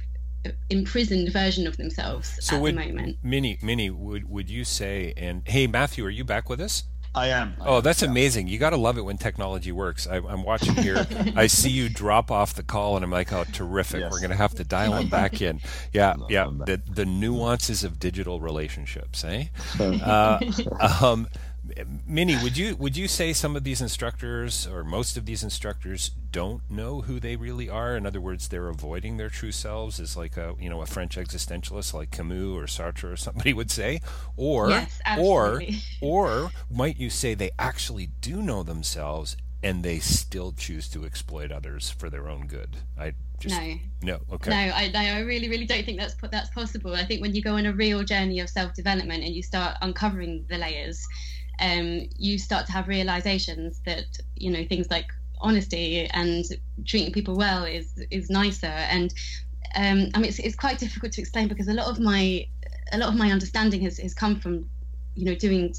[0.70, 3.18] imprisoned version of themselves so at would, the moment.
[3.24, 5.14] Minnie, Minnie, would would you say?
[5.16, 6.84] And hey, Matthew, are you back with us?
[7.16, 7.54] I am.
[7.62, 8.10] I oh, that's yeah.
[8.10, 8.48] amazing.
[8.48, 10.08] You got to love it when technology works.
[10.08, 11.06] I, am watching here.
[11.36, 14.00] I see you drop off the call, and I'm like, oh, terrific.
[14.00, 14.12] Yes.
[14.12, 15.60] We're going to have to dial him back in.
[15.92, 16.50] Yeah, no, yeah.
[16.50, 19.46] The, the nuances of digital relationships, eh?
[19.80, 20.40] uh,
[21.02, 21.28] um,
[22.06, 26.10] Minnie, would you would you say some of these instructors or most of these instructors
[26.32, 27.96] don't know who they really are?
[27.96, 31.16] In other words, they're avoiding their true selves, as like a you know a French
[31.16, 34.02] existentialist like Camus or Sartre or somebody would say,
[34.36, 35.62] or yes, or
[36.02, 41.50] or might you say they actually do know themselves and they still choose to exploit
[41.50, 42.76] others for their own good?
[43.00, 44.74] I just no, no, okay, no.
[44.76, 46.94] I, I really, really don't think that's that's possible.
[46.94, 49.78] I think when you go on a real journey of self development and you start
[49.82, 51.08] uncovering the layers
[51.60, 55.08] um, you start to have realizations that you know things like
[55.40, 56.46] honesty and
[56.86, 58.68] treating people well is is nicer.
[58.68, 59.14] And
[59.76, 62.48] um, I mean it's, it's quite difficult to explain because a lot of my
[62.92, 64.70] a lot of my understanding has, has come from
[65.16, 65.74] you know doing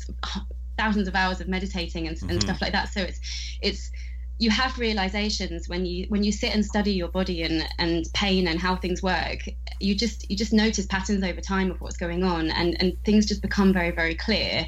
[0.79, 2.31] thousands of hours of meditating and, mm-hmm.
[2.31, 2.89] and stuff like that.
[2.93, 3.21] So it's
[3.63, 3.91] it's
[4.39, 8.49] you have realizations when you when you sit and study your body and and pain
[8.49, 9.39] and how things work
[9.79, 13.27] you just you just notice patterns over time of what's going on and and things
[13.27, 14.67] just become very very clear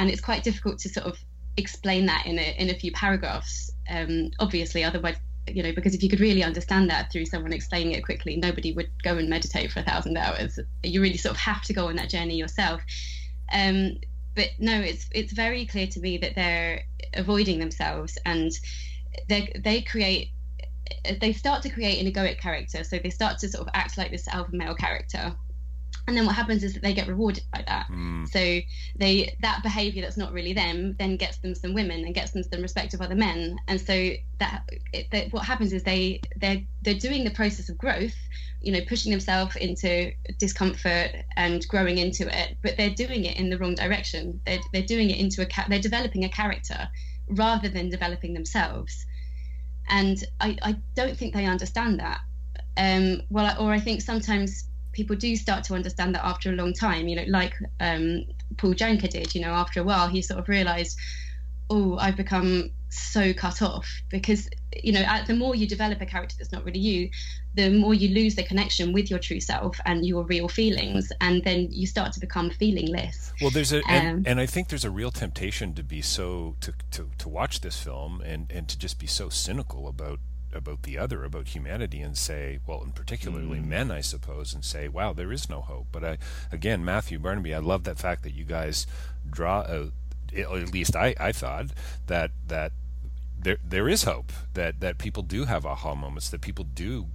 [0.00, 1.18] and it's quite difficult to sort of
[1.58, 3.70] explain that in a in a few paragraphs.
[3.88, 7.92] Um, obviously, otherwise, you know, because if you could really understand that through someone explaining
[7.92, 10.58] it quickly, nobody would go and meditate for a thousand hours.
[10.82, 12.80] You really sort of have to go on that journey yourself.
[13.52, 13.98] Um,
[14.34, 16.82] but no, it's it's very clear to me that they're
[17.12, 18.52] avoiding themselves and
[19.28, 20.30] they they create
[21.20, 22.84] they start to create an egoic character.
[22.84, 25.36] So they start to sort of act like this alpha male character
[26.06, 27.86] and then what happens is that they get rewarded by that.
[27.90, 28.28] Mm.
[28.28, 28.60] so
[28.96, 32.42] they that behavior that's not really them then gets them some women and gets them
[32.42, 33.58] some respect of other men.
[33.68, 37.78] And so that, it, that what happens is they they're they're doing the process of
[37.78, 38.14] growth
[38.60, 43.50] you know pushing themselves into discomfort and growing into it but they're doing it in
[43.50, 44.40] the wrong direction.
[44.46, 46.88] They're, they're doing it into a they're developing a character
[47.28, 49.06] rather than developing themselves.
[49.88, 52.20] And i i don't think they understand that.
[52.76, 56.72] Um well or i think sometimes people do start to understand that after a long
[56.72, 58.24] time, you know, like um,
[58.56, 60.98] Paul Janka did, you know, after a while, he sort of realized,
[61.68, 64.48] oh, I've become so cut off because,
[64.82, 67.08] you know, the more you develop a character that's not really you,
[67.54, 71.12] the more you lose the connection with your true self and your real feelings.
[71.20, 73.32] And then you start to become feelingless.
[73.40, 76.56] Well, there's a, um, and, and, I think there's a real temptation to be so,
[76.60, 80.18] to, to, to watch this film and, and to just be so cynical about
[80.52, 83.66] about the other, about humanity, and say, well, and particularly mm.
[83.66, 85.86] men, I suppose, and say, wow, there is no hope.
[85.92, 86.18] But I,
[86.52, 88.86] again, Matthew Barnaby, I love that fact that you guys
[89.28, 89.92] draw out.
[90.36, 91.66] At least I, I thought
[92.06, 92.72] that that
[93.42, 97.06] there there is hope that that people do have aha moments that people do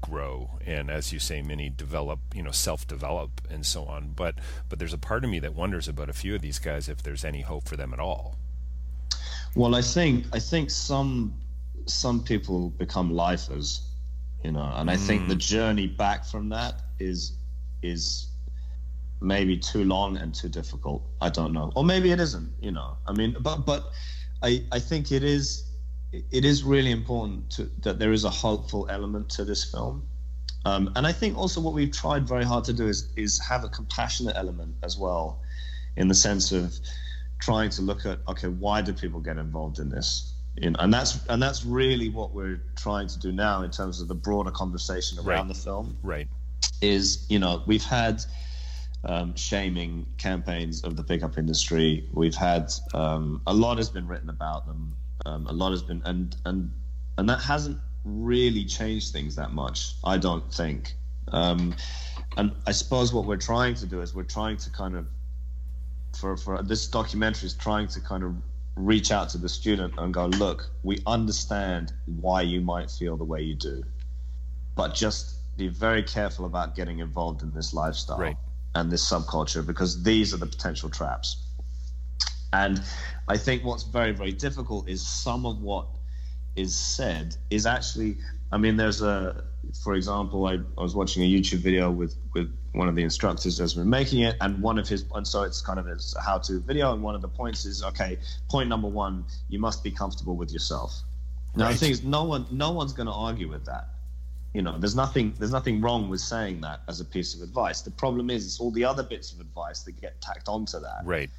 [0.00, 4.34] grow and as you say many develop you know self develop and so on but
[4.68, 7.02] but there's a part of me that wonders about a few of these guys if
[7.02, 8.36] there's any hope for them at all
[9.54, 11.34] well i think i think some
[11.86, 13.82] some people become lifers,
[14.44, 15.06] you know, and I mm.
[15.06, 15.38] think the mm.
[15.38, 17.32] journey back from that is
[17.82, 18.28] is
[19.20, 21.02] maybe too long and too difficult.
[21.20, 22.52] I don't know, or maybe it isn't.
[22.60, 23.92] You know, I mean, but but
[24.42, 25.70] I I think it is
[26.12, 30.06] it is really important to, that there is a hopeful element to this film.
[30.64, 33.64] Um, and I think also what we've tried very hard to do is is have
[33.64, 35.40] a compassionate element as well,
[35.96, 36.74] in the sense of
[37.38, 40.34] trying to look at okay, why do people get involved in this?
[40.60, 44.00] You know, and that's and that's really what we're trying to do now in terms
[44.02, 45.48] of the broader conversation around right.
[45.48, 45.96] the film.
[46.02, 46.28] Right.
[46.82, 48.22] Is you know we've had
[49.04, 52.06] um, shaming campaigns of the pickup industry.
[52.12, 54.94] We've had um, a lot has been written about them.
[55.24, 56.70] Um, a lot has been and and
[57.16, 59.94] and that hasn't really changed things that much.
[60.04, 60.92] I don't think.
[61.32, 61.74] Um,
[62.36, 65.06] and I suppose what we're trying to do is we're trying to kind of
[66.18, 68.34] for for this documentary is trying to kind of
[68.76, 73.24] reach out to the student and go, look, we understand why you might feel the
[73.24, 73.82] way you do,
[74.74, 78.36] but just be very careful about getting involved in this lifestyle right.
[78.74, 81.44] and this subculture because these are the potential traps.
[82.52, 82.82] And
[83.28, 85.86] I think what's very, very difficult is some of what
[86.56, 88.16] is said is actually,
[88.52, 89.44] I mean, there's a,
[89.82, 93.60] for example, I, I was watching a YouTube video with, with one of the instructors
[93.60, 96.60] as we're making it, and one of his and so it's kind of his how-to
[96.60, 98.18] video, and one of the points is okay.
[98.48, 100.94] Point number one: you must be comfortable with yourself.
[101.56, 101.72] Now right.
[101.72, 103.88] the thing is, no one no one's going to argue with that.
[104.54, 107.82] You know, there's nothing there's nothing wrong with saying that as a piece of advice.
[107.82, 111.02] The problem is, it's all the other bits of advice that get tacked onto that.
[111.04, 111.30] Right.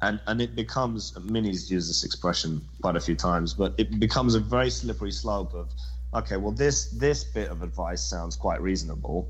[0.00, 4.34] And and it becomes Minnie's used this expression quite a few times, but it becomes
[4.34, 5.68] a very slippery slope of
[6.14, 9.28] okay, well this this bit of advice sounds quite reasonable.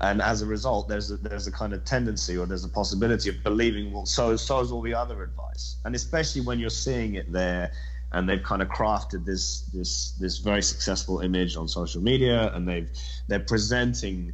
[0.00, 3.30] And as a result, there's a, there's a kind of tendency or there's a possibility
[3.30, 7.16] of believing, well, so so is all the other advice, and especially when you're seeing
[7.16, 7.72] it there,
[8.12, 12.68] and they've kind of crafted this this this very successful image on social media, and
[12.68, 12.88] they've
[13.26, 14.32] they're presenting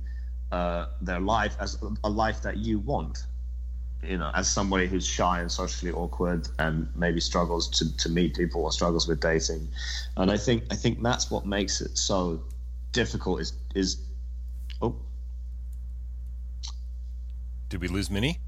[0.52, 3.24] uh, their life as a life that you want,
[4.06, 8.36] you know, as somebody who's shy and socially awkward and maybe struggles to, to meet
[8.36, 9.68] people or struggles with dating,
[10.16, 12.42] and I think I think that's what makes it so
[12.92, 13.40] difficult.
[13.40, 13.98] Is is
[14.82, 14.96] oh,
[17.68, 18.38] Did we lose Minnie?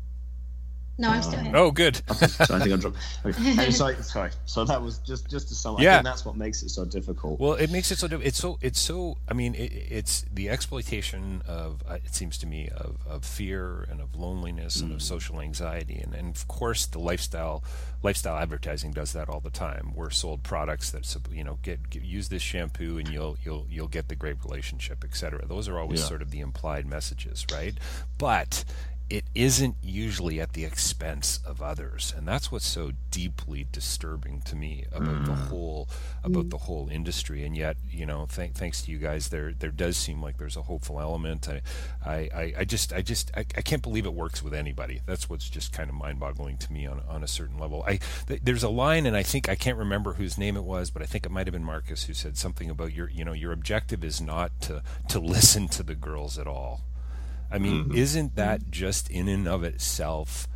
[0.99, 1.53] No, I'm still here.
[1.55, 1.97] Oh, good.
[2.16, 2.97] so I think I dropped.
[3.26, 3.42] Okay.
[3.42, 4.30] Hey, sorry, sorry.
[4.47, 5.74] So that was just just to sum.
[5.76, 5.80] up.
[5.82, 5.92] Yeah.
[5.92, 7.38] I think that's what makes it so difficult.
[7.38, 8.09] Well, it makes it so.
[8.09, 8.59] diff- It's so.
[8.62, 9.18] It's so.
[9.28, 11.82] I mean, it, it's the exploitation of.
[11.86, 15.97] Uh, it seems to me of, of fear and of loneliness and of social anxiety,
[16.03, 17.62] and, and of course the lifestyle
[18.03, 19.92] lifestyle advertising does that all the time.
[19.94, 23.88] We're sold products that you know get, get use this shampoo and you'll you'll you'll
[23.88, 25.44] get the great relationship, etc.
[25.47, 26.07] Those are always Yeah.
[26.07, 27.74] sort of the implied messages, right?
[28.18, 28.64] But
[29.09, 32.12] it isn't usually at the expense of others.
[32.16, 35.48] And that's what's so deeply disturbing to me about the mm.
[35.48, 35.88] whole
[36.24, 36.50] about mm.
[36.50, 37.44] the whole industry.
[37.44, 40.57] And yet you know th- thanks to you guys there there does seem like there's
[40.57, 41.48] a hopeful element.
[41.48, 41.62] I
[42.04, 45.00] i, I, I just i just I, I can't believe it works with anybody.
[45.07, 47.84] That's what's just kind of mind-boggling to me on, on a certain level.
[47.86, 50.90] I th- there's a line and i think i can't remember whose name it was
[50.90, 53.32] but i think it might have been marcus who said something about your you know
[53.32, 56.82] your objective is not to to listen to the girls at all
[57.51, 57.97] I mean, mm-hmm.
[57.97, 58.70] isn't that mm-hmm.
[58.70, 60.49] just in and of itself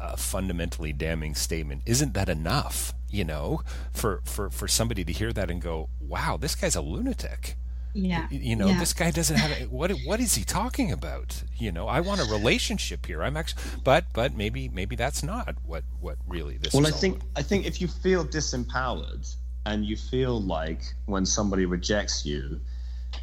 [0.00, 1.82] a fundamentally damning statement?
[1.86, 3.62] Isn't that enough, you know,
[3.92, 7.56] for, for, for somebody to hear that and go, wow, this guy's a lunatic?
[7.94, 8.26] Yeah.
[8.30, 8.78] You know, yeah.
[8.78, 11.42] this guy doesn't have a, what what is he talking about?
[11.58, 13.22] You know, I want a relationship here.
[13.22, 16.96] I'm actually but but maybe maybe that's not what what really this Well, is I
[16.96, 17.28] think about.
[17.36, 22.60] I think if you feel disempowered and you feel like when somebody rejects you,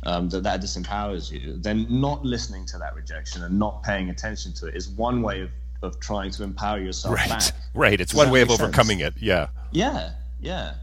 [0.04, 4.54] um, that that disempowers you, then not listening to that rejection and not paying attention
[4.54, 5.50] to it is one way of,
[5.82, 7.30] of trying to empower yourself right.
[7.30, 7.52] back.
[7.74, 8.68] Right, it's Does one way of make sense?
[8.70, 9.14] overcoming it.
[9.18, 9.47] Yeah.
[9.72, 10.74] Yeah, yeah,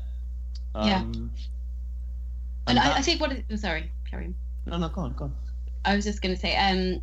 [0.74, 0.98] Yeah.
[1.00, 1.30] um,
[2.68, 4.34] and I, that- I think what it, oh, sorry, carry on.
[4.66, 5.34] No, no, go on, go on.
[5.84, 7.00] I was just going to say, um,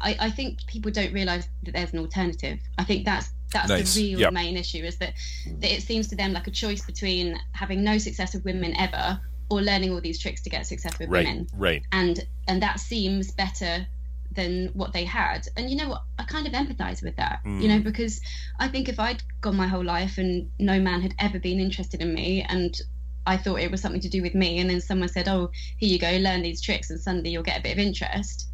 [0.00, 2.58] I, I think people don't realise that there's an alternative.
[2.78, 3.94] I think that's that's Nice.
[3.94, 4.32] the real Yep.
[4.32, 5.12] main issue is that,
[5.58, 9.20] that it seems to them like a choice between having no success with women ever
[9.50, 11.26] or learning all these tricks to get success with Right.
[11.26, 11.82] women, Right.
[11.92, 13.86] and and that seems better
[14.32, 15.46] than what they had.
[15.56, 16.02] And you know what?
[16.18, 17.68] I kind of empathise with that, you Mm.
[17.68, 18.20] know, because
[18.60, 22.00] I think if I'd gone my whole life and no man had ever been interested
[22.00, 22.80] in me and
[23.26, 25.90] I thought it was something to do with me, and then someone said, "Oh, here
[25.90, 28.48] you go, learn these tricks, and suddenly you'll get a bit of interest."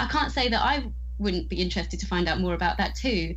[0.00, 0.84] I can't say that I
[1.18, 3.34] wouldn't be interested to find out more about that too.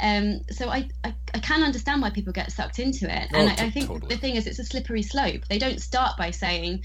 [0.00, 3.50] Um, so I, I, I can understand why people get sucked into it, Oh, and
[3.50, 4.14] I, to- think totally.
[4.14, 5.42] the thing is, it's a slippery slope.
[5.48, 6.82] They don't start by saying,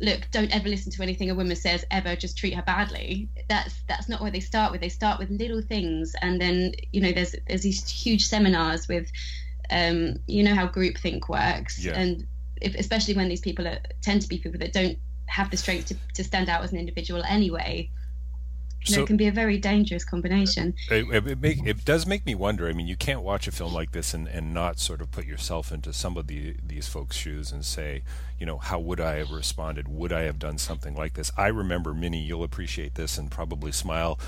[0.00, 2.16] "Look, don't ever listen to anything a woman says ever.
[2.16, 4.80] Just treat her badly." That's that's not where they start with.
[4.80, 9.06] They start with little things, and then you know, there's there's these huge seminars with,
[9.70, 11.98] um, you know how groupthink works, Yeah.
[11.98, 12.26] and
[12.60, 15.86] if, especially when these people are, tend to be people that don't have the strength
[15.88, 17.90] to, to stand out as an individual anyway.
[18.86, 20.74] So- it can be a very dangerous combination.
[20.90, 22.68] Uh, it, it, it make, it does make me wonder.
[22.68, 25.26] I mean, you can't watch a film like this and, and not sort of put
[25.26, 28.02] yourself into some of the, these folks' shoes and say,
[28.38, 29.88] you know, how would I have responded?
[29.88, 31.32] Would I have done something like this?
[31.36, 34.18] I remember, Minnie, you'll appreciate this and probably smile.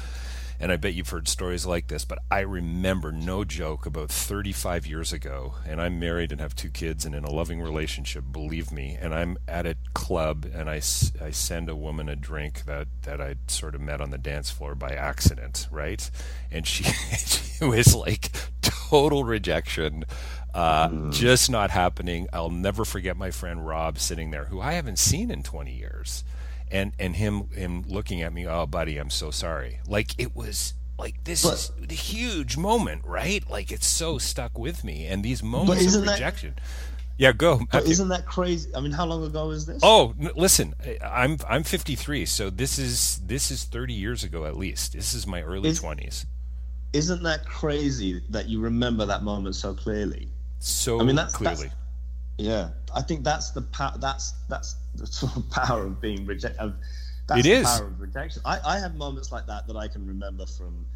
[0.61, 4.87] And I bet you've heard stories like this, but I remember, no joke, about 35
[4.87, 8.73] years ago, and I'm married and have two kids and in a loving relationship, believe
[8.73, 10.77] me, and I'm at a club and I,
[11.23, 14.51] I send a woman a drink that, that I sort of met on the dance
[14.51, 16.11] floor by accident, right?
[16.51, 16.85] And she,
[17.17, 20.05] she was like total rejection,
[20.55, 22.27] uh, just not happening.
[22.33, 26.25] I'll never forget my friend Rob sitting there, who I haven't seen in 20 years
[26.71, 29.81] and and him him looking at me oh buddy i'm so sorry.
[29.87, 33.49] Like it was like this But- is the huge moment right?
[33.49, 36.55] Like it's so stuck with me and these moments of isn't that- rejection.
[37.17, 38.71] Yeah go But isn't that crazy?
[38.77, 39.81] I mean, how long ago is this?
[39.83, 44.57] oh n- listen i'm i'm 53 so this is this is 30 years ago at
[44.57, 44.93] least.
[44.93, 46.27] This is my early Is- 20s
[46.93, 50.29] Isn't that crazy that you remember that moment so clearly?
[50.61, 51.75] so I mean, that's- that's- clearly.
[52.39, 53.95] Yeah, I think that's the power.
[53.99, 56.75] That's that's the sort of power of being rejected.
[57.27, 58.43] That's It the power of rejection.
[58.45, 60.87] I, I have moments like that that I can remember from.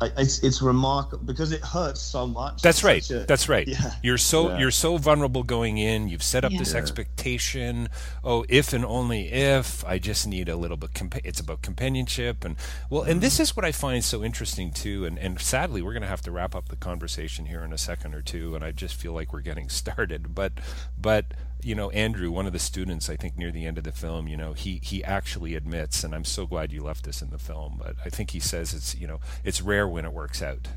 [0.00, 2.60] I- It's it's remarkable because it hurts so much.
[2.62, 3.10] That's It's right.
[3.10, 3.68] a- That's right.
[3.68, 3.94] Yeah.
[4.02, 4.58] You're so Yeah.
[4.58, 6.08] you're so vulnerable going in.
[6.08, 6.58] You've set up Yeah.
[6.58, 7.88] this expectation.
[8.24, 10.92] Oh, if and only if I just need a little bit.
[10.92, 12.56] Compa- it's about companionship and
[12.90, 13.40] well, and this mm.
[13.40, 15.04] is what I find so interesting too.
[15.04, 17.78] And and sadly, we're going to have to wrap up the conversation here in a
[17.78, 18.54] second or two.
[18.56, 20.34] And I just feel like we're getting started.
[20.34, 20.52] But
[21.00, 21.26] but
[21.64, 24.28] you know, Andrew, one of the students, I think near the end of the film,
[24.28, 27.38] you know, he he actually admits, and I'm so glad you left this in the
[27.38, 27.80] film.
[27.82, 30.68] But I think he says it's you know it's rare when it works out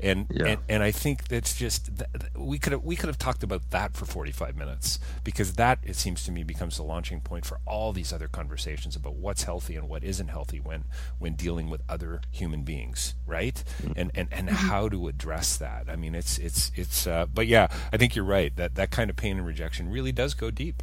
[0.00, 0.46] and Yeah.
[0.46, 3.42] and, and I think that's just th- th- we could have we could have talked
[3.42, 7.44] about that for 45 minutes because that it seems to me becomes the launching point
[7.46, 10.84] for all these other conversations about what's healthy and what isn't healthy when
[11.18, 13.62] when dealing with other human beings right?
[13.96, 15.86] And and and how to address that.
[15.88, 18.54] I mean it's it's it's uh, but yeah I think you're right.
[18.56, 20.82] That that kind of pain and rejection really does go deep.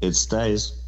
[0.00, 0.82] It stays.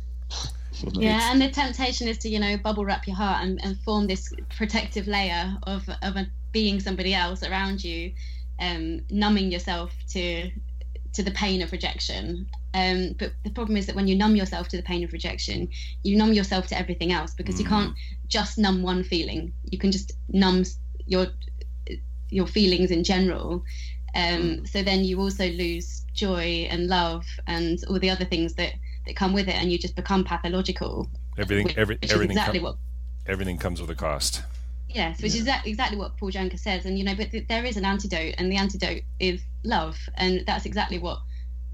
[0.93, 4.07] Yeah, and the temptation is to, you know, bubble wrap your heart and, and form
[4.07, 8.13] this protective layer of of a, being somebody else around you,
[8.61, 10.51] um, numbing yourself to
[11.15, 12.49] to the pain of rejection.
[12.75, 15.69] Um, but the problem is that when you numb yourself to the pain of rejection,
[16.05, 17.95] you numb yourself to everything else because you can't
[18.29, 19.53] just numb one feeling.
[19.65, 20.65] You can just numb
[21.07, 21.27] your
[22.31, 23.65] your feelings in general.
[24.15, 28.73] Um, so then you also lose joy and love and all the other things that,
[29.09, 31.09] that come with it, and you just become pathological.
[31.37, 32.77] everything which every, is everything exactly com- what
[33.27, 34.43] everything comes with a cost
[34.89, 37.65] Yes, which is exa- exactly what Paul Janka says, and you know, but th- there
[37.65, 41.19] is an antidote, and the antidote is love, and that's exactly what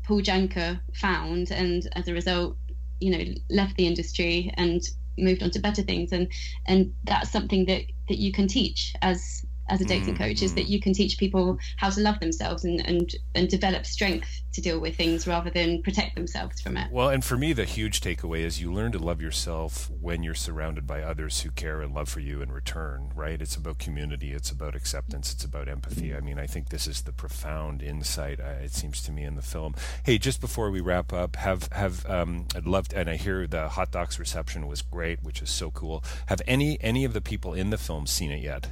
[0.02, 2.56] Paul Janka found, and as a result,
[2.98, 4.82] you know, left the industry and
[5.16, 6.26] moved on to better things, and
[6.66, 10.68] and that's something that that you can teach as as a dating coach is that
[10.68, 14.78] you can teach people how to love themselves and and and develop strength to deal
[14.78, 16.90] with things rather than protect themselves from it.
[16.92, 20.34] Well, and for me, the huge takeaway is you learn to love yourself when you're
[20.34, 23.40] surrounded by others who care and love for you in return, right?
[23.40, 26.14] It's about community, it's about acceptance, it's about empathy.
[26.14, 29.34] I mean, I think this is the profound insight, uh, it seems to me, in
[29.34, 29.74] the film.
[30.04, 33.46] Hey, just before we wrap up, have, have um, I'd love to, and I hear
[33.46, 36.04] the hot docs reception was great, which is so cool.
[36.26, 38.68] Have any, any of the people in the film seen it yet?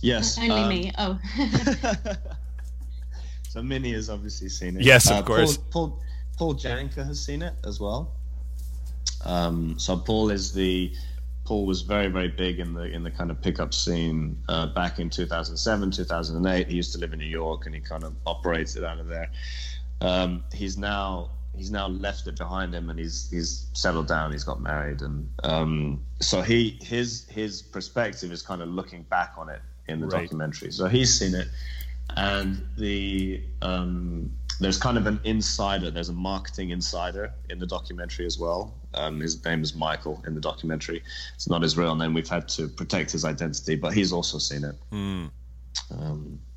[0.00, 0.38] Yes.
[0.38, 0.92] Only um, me.
[0.98, 1.18] Oh,
[3.52, 4.82] So Minnie has obviously seen it.
[4.82, 5.58] Yes, of Uh, course.
[5.58, 6.00] Paul, Paul,
[6.38, 8.14] Paul Janka has seen it as well.
[9.26, 10.90] Um, so Paul is the
[11.44, 14.98] Paul was very very big in the in the kind of pickup scene uh, back
[15.00, 16.66] in 2007 2008.
[16.66, 19.30] He used to live in New York and he kind of operated out of there.
[20.00, 24.32] Um, he's now he's now left it behind him and he's he's settled down.
[24.32, 29.34] He's got married and um, so he his his perspective is kind of looking back
[29.36, 30.22] on it in the Right.
[30.22, 30.70] documentary.
[30.72, 31.48] So he's seen it
[32.16, 34.30] and the um,
[34.60, 35.90] there's kind of an insider.
[35.90, 38.74] There's a marketing insider in the documentary as well.
[38.94, 41.02] Um, his name is Michael in the documentary.
[41.34, 42.12] It's not his real name.
[42.14, 44.74] We've had to protect his identity, but he's also seen it.
[44.90, 45.26] Hmm.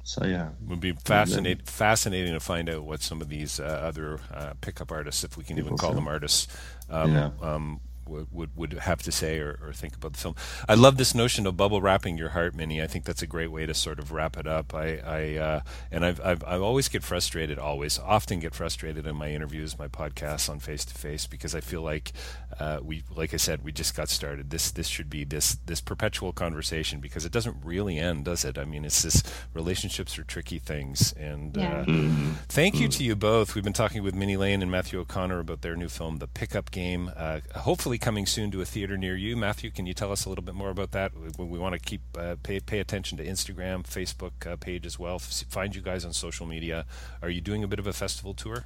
[0.06, 3.64] So yeah, it Would be fascinating, fascinating to find out what some of these uh,
[3.64, 6.48] other uh, pickup artists, if we can even call them artists,
[6.92, 7.32] um, Yeah.
[7.42, 10.36] um, would, would would have to say or, or think about the film.
[10.70, 12.80] I love this notion of bubble wrapping your heart, Minnie.
[12.84, 14.76] I think that's a great way to sort of wrap it up.
[14.76, 15.60] I, I uh,
[15.92, 19.88] and I've, I've I always get frustrated, always often get frustrated in my interviews, my
[19.88, 22.14] podcasts on face to face because I feel like
[22.60, 24.50] uh, we, like I said, we just got started.
[24.50, 28.58] This this should be this this perpetual conversation because it doesn't really end, does it?
[28.58, 31.86] I mean, it's this relationships are tricky things, and Yeah.
[31.88, 33.56] uh, thank you to you both.
[33.56, 36.72] We've been talking with Minnie Lane and Matthew O'Connor about their new film, The Pickup
[36.72, 37.12] Game.
[37.16, 39.36] Uh, hopefully coming soon to a theater near you.
[39.36, 41.12] Matthew, can you tell us a little bit more about that?
[41.38, 44.98] We, we want to keep uh, pay pay attention to Instagram, Facebook uh, page as
[44.98, 45.16] well.
[45.16, 46.86] F- find you guys on social media.
[47.22, 48.66] Are you doing a bit of a festival tour?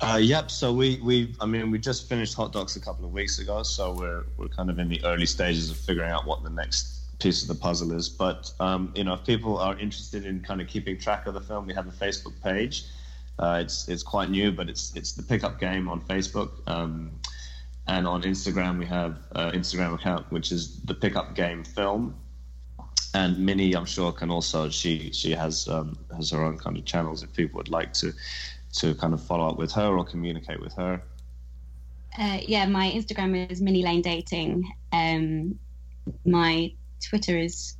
[0.00, 0.50] Uh, yep.
[0.50, 3.62] So we we I mean we just finished Hot Docs a couple of weeks ago,
[3.62, 7.18] so we're we're kind of in the early stages of figuring out what the next
[7.18, 8.08] piece of the puzzle is.
[8.08, 11.40] But um, you know, if people are interested in kind of keeping track of the
[11.40, 12.84] film, we have a Facebook page.
[13.38, 16.50] Uh, it's it's quite new, but it's it's the pickup game on Facebook.
[16.66, 17.12] Um,
[17.88, 22.16] and on Instagram, we have uh, Instagram account which is the pickup game film.
[23.14, 26.84] And Minnie, I'm sure, can also she she has um, has her own kind of
[26.84, 28.12] channels if people would like to
[28.78, 31.02] to kind of follow up with her or communicate with her.
[32.18, 34.72] Uh, yeah, my Instagram is Minnie Lane Dating.
[34.92, 35.58] Um,
[36.24, 36.72] my
[37.02, 37.76] Twitter is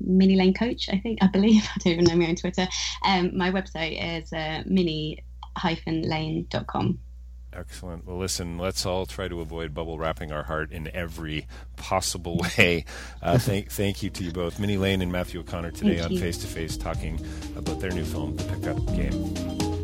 [0.00, 0.88] Minnie Lane Coach.
[0.90, 2.68] I think I believe I don't even know my own Twitter.
[3.04, 5.18] Um, my website is uh, mini-lane.com.
[7.56, 8.04] Excellent.
[8.04, 12.84] Well, listen, let's all try to avoid bubble wrapping our heart in every possible way.
[13.22, 16.18] Uh, thank, thank you to you both, Minnie Lane and Matthew O'Connor, today Thank on.
[16.18, 17.24] Face to Face, talking
[17.56, 19.83] about their new film, The Pickup Game.